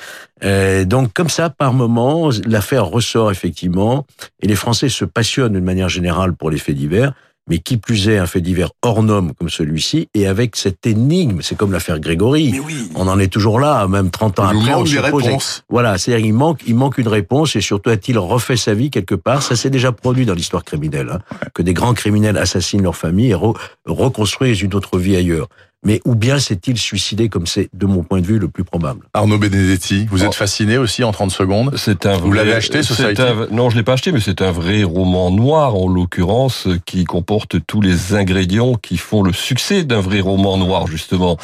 Euh, 0.43 0.85
donc 0.85 1.13
comme 1.13 1.29
ça, 1.29 1.49
par 1.49 1.73
moment, 1.73 2.29
l'affaire 2.45 2.85
ressort 2.85 3.31
effectivement, 3.31 4.05
et 4.43 4.47
les 4.47 4.55
Français 4.55 4.87
se 4.89 5.03
passionnent 5.03 5.53
d'une 5.53 5.63
manière 5.63 5.89
générale 5.89 6.33
pour 6.33 6.51
les 6.51 6.59
faits 6.59 6.75
divers. 6.75 7.13
Mais 7.51 7.59
qui 7.59 7.75
plus 7.75 8.07
est, 8.07 8.17
un 8.17 8.27
fait 8.27 8.39
divers 8.39 8.69
hors 8.81 9.03
norme 9.03 9.33
comme 9.37 9.49
celui-ci, 9.49 10.07
et 10.13 10.25
avec 10.25 10.55
cette 10.55 10.87
énigme, 10.87 11.41
c'est 11.41 11.55
comme 11.57 11.73
l'affaire 11.73 11.99
Grégory. 11.99 12.61
oui. 12.65 12.89
On 12.95 13.09
en 13.09 13.19
est 13.19 13.27
toujours 13.27 13.59
là, 13.59 13.85
même 13.89 14.09
30 14.09 14.39
ans 14.39 14.43
après. 14.45 14.73
on 14.73 14.85
se 14.85 14.95
pose-. 15.11 15.63
Voilà, 15.69 15.97
c'est-à-dire 15.97 16.25
il 16.25 16.33
manque, 16.33 16.61
il 16.65 16.75
manque 16.75 16.97
une 16.97 17.09
réponse, 17.09 17.57
et 17.57 17.61
surtout 17.61 17.89
a-t-il 17.89 18.17
refait 18.17 18.55
sa 18.55 18.73
vie 18.73 18.89
quelque 18.89 19.15
part? 19.15 19.43
Ça 19.43 19.57
s'est 19.57 19.69
déjà 19.69 19.91
produit 19.91 20.25
dans 20.25 20.33
l'histoire 20.33 20.63
criminelle, 20.63 21.09
hein, 21.11 21.19
que 21.53 21.61
des 21.61 21.73
grands 21.73 21.93
criminels 21.93 22.37
assassinent 22.37 22.83
leur 22.83 22.95
famille 22.95 23.31
et 23.31 23.35
re- 23.35 23.57
reconstruisent 23.85 24.61
une 24.61 24.73
autre 24.73 24.97
vie 24.97 25.17
ailleurs. 25.17 25.49
Mais 25.83 25.99
ou 26.05 26.13
bien 26.13 26.37
s'est-il 26.39 26.77
suicidé, 26.77 27.27
comme 27.27 27.47
c'est, 27.47 27.69
de 27.73 27.87
mon 27.87 28.03
point 28.03 28.21
de 28.21 28.25
vue, 28.27 28.37
le 28.37 28.47
plus 28.47 28.63
probable? 28.63 29.01
Arnaud 29.15 29.39
Benedetti, 29.39 30.05
vous 30.11 30.21
Oh. 30.21 30.27
êtes 30.27 30.35
fasciné 30.35 30.77
aussi 30.77 31.03
en 31.03 31.11
30 31.11 31.31
secondes? 31.31 31.73
C'est 31.75 32.05
un 32.05 32.17
Vous 32.17 32.31
l'avez 32.31 32.53
acheté, 32.53 32.83
Society 32.83 33.19
un- 33.21 33.47
Non, 33.51 33.71
je 33.71 33.77
l'ai 33.77 33.83
pas 33.83 33.93
acheté, 33.93 34.11
mais 34.11 34.19
c'est 34.19 34.43
un 34.43 34.51
vrai 34.51 34.83
roman 34.83 35.31
noir, 35.31 35.75
en 35.75 35.87
l'occurrence, 35.87 36.67
qui 36.85 37.03
comporte 37.05 37.55
tous 37.65 37.81
les 37.81 38.13
ingrédients 38.13 38.75
qui 38.75 38.97
font 38.97 39.23
le 39.23 39.33
succès 39.33 39.83
d'un 39.83 40.01
vrai 40.01 40.19
roman 40.19 40.55
noir, 40.57 40.85
justement. 40.85 41.37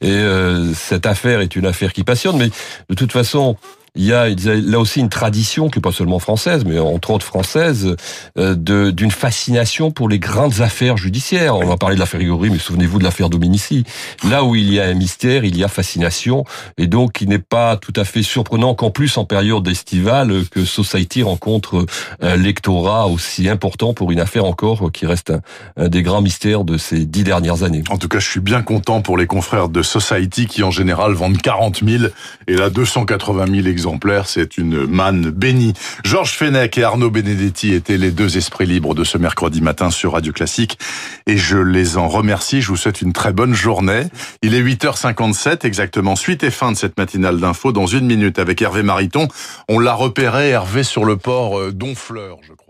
Et 0.00 0.10
euh, 0.10 0.72
cette 0.74 1.06
affaire 1.06 1.40
est 1.40 1.54
une 1.54 1.66
affaire 1.66 1.92
qui 1.92 2.02
passionne, 2.02 2.38
mais 2.38 2.50
de 2.90 2.94
toute 2.96 3.12
façon, 3.12 3.56
il 3.96 4.04
y 4.04 4.12
a 4.12 4.28
là 4.28 4.78
aussi 4.78 5.00
une 5.00 5.08
tradition 5.08 5.68
qui 5.68 5.78
est 5.78 5.82
pas 5.82 5.92
seulement 5.92 6.18
française, 6.18 6.64
mais 6.64 6.78
entre 6.78 7.10
autres 7.10 7.26
française, 7.26 7.96
euh, 8.38 8.54
d'une 8.54 9.10
fascination 9.10 9.90
pour 9.90 10.08
les 10.08 10.18
grandes 10.18 10.60
affaires 10.60 10.96
judiciaires. 10.96 11.56
On 11.56 11.66
va 11.66 11.76
parler 11.76 11.96
de 11.96 12.00
l'affaire 12.00 12.20
Grégory, 12.20 12.50
mais 12.50 12.58
souvenez-vous 12.58 12.98
de 12.98 13.04
l'affaire 13.04 13.30
Dominici. 13.30 13.84
Là 14.28 14.44
où 14.44 14.54
il 14.54 14.72
y 14.72 14.80
a 14.80 14.84
un 14.84 14.94
mystère, 14.94 15.44
il 15.44 15.56
y 15.56 15.64
a 15.64 15.68
fascination, 15.68 16.44
et 16.78 16.86
donc 16.86 17.20
il 17.20 17.28
n'est 17.28 17.38
pas 17.38 17.76
tout 17.76 17.92
à 17.96 18.04
fait 18.04 18.22
surprenant 18.22 18.74
qu'en 18.74 18.90
plus 18.90 19.16
en 19.16 19.24
période 19.24 19.66
estivale 19.68 20.44
que 20.50 20.64
Society 20.64 21.22
rencontre 21.22 21.86
un 22.20 22.36
lectorat 22.36 23.06
aussi 23.08 23.48
important 23.48 23.94
pour 23.94 24.12
une 24.12 24.20
affaire 24.20 24.44
encore 24.44 24.90
qui 24.92 25.06
reste 25.06 25.30
un, 25.30 25.40
un 25.76 25.88
des 25.88 26.02
grands 26.02 26.22
mystères 26.22 26.64
de 26.64 26.76
ces 26.78 27.06
dix 27.06 27.24
dernières 27.24 27.62
années. 27.62 27.82
En 27.90 27.98
tout 27.98 28.08
cas, 28.08 28.18
je 28.18 28.28
suis 28.28 28.40
bien 28.40 28.62
content 28.62 29.00
pour 29.00 29.16
les 29.16 29.26
confrères 29.26 29.68
de 29.68 29.82
Society 29.82 30.46
qui, 30.46 30.62
en 30.62 30.70
général, 30.70 31.12
vendent 31.12 31.40
40 31.40 31.82
000 31.84 32.04
et 32.46 32.54
là, 32.54 32.70
280 32.70 33.46
000 33.46 33.66
exemplaires. 33.66 33.85
C'est 34.26 34.58
une 34.58 34.86
manne 34.86 35.30
bénie. 35.30 35.72
Georges 36.04 36.32
Fenech 36.32 36.76
et 36.76 36.82
Arnaud 36.82 37.10
Benedetti 37.10 37.72
étaient 37.72 37.98
les 37.98 38.10
deux 38.10 38.36
esprits 38.36 38.66
libres 38.66 38.94
de 38.94 39.04
ce 39.04 39.16
mercredi 39.16 39.60
matin 39.60 39.90
sur 39.90 40.12
Radio 40.12 40.32
Classique 40.32 40.78
et 41.26 41.36
je 41.36 41.56
les 41.56 41.96
en 41.96 42.08
remercie. 42.08 42.62
Je 42.62 42.68
vous 42.68 42.76
souhaite 42.76 43.00
une 43.00 43.12
très 43.12 43.32
bonne 43.32 43.54
journée. 43.54 44.06
Il 44.42 44.54
est 44.54 44.62
8h57 44.62 45.64
exactement. 45.64 46.16
Suite 46.16 46.42
et 46.42 46.50
fin 46.50 46.72
de 46.72 46.76
cette 46.76 46.98
matinale 46.98 47.38
d'info 47.38 47.70
dans 47.70 47.86
une 47.86 48.06
minute 48.06 48.40
avec 48.40 48.60
Hervé 48.60 48.82
Mariton. 48.82 49.28
On 49.68 49.78
l'a 49.78 49.94
repéré, 49.94 50.48
Hervé, 50.48 50.82
sur 50.82 51.04
le 51.04 51.16
port 51.16 51.58
euh, 51.58 51.72
d'Honfleur, 51.72 52.38
je 52.42 52.54
crois. 52.54 52.65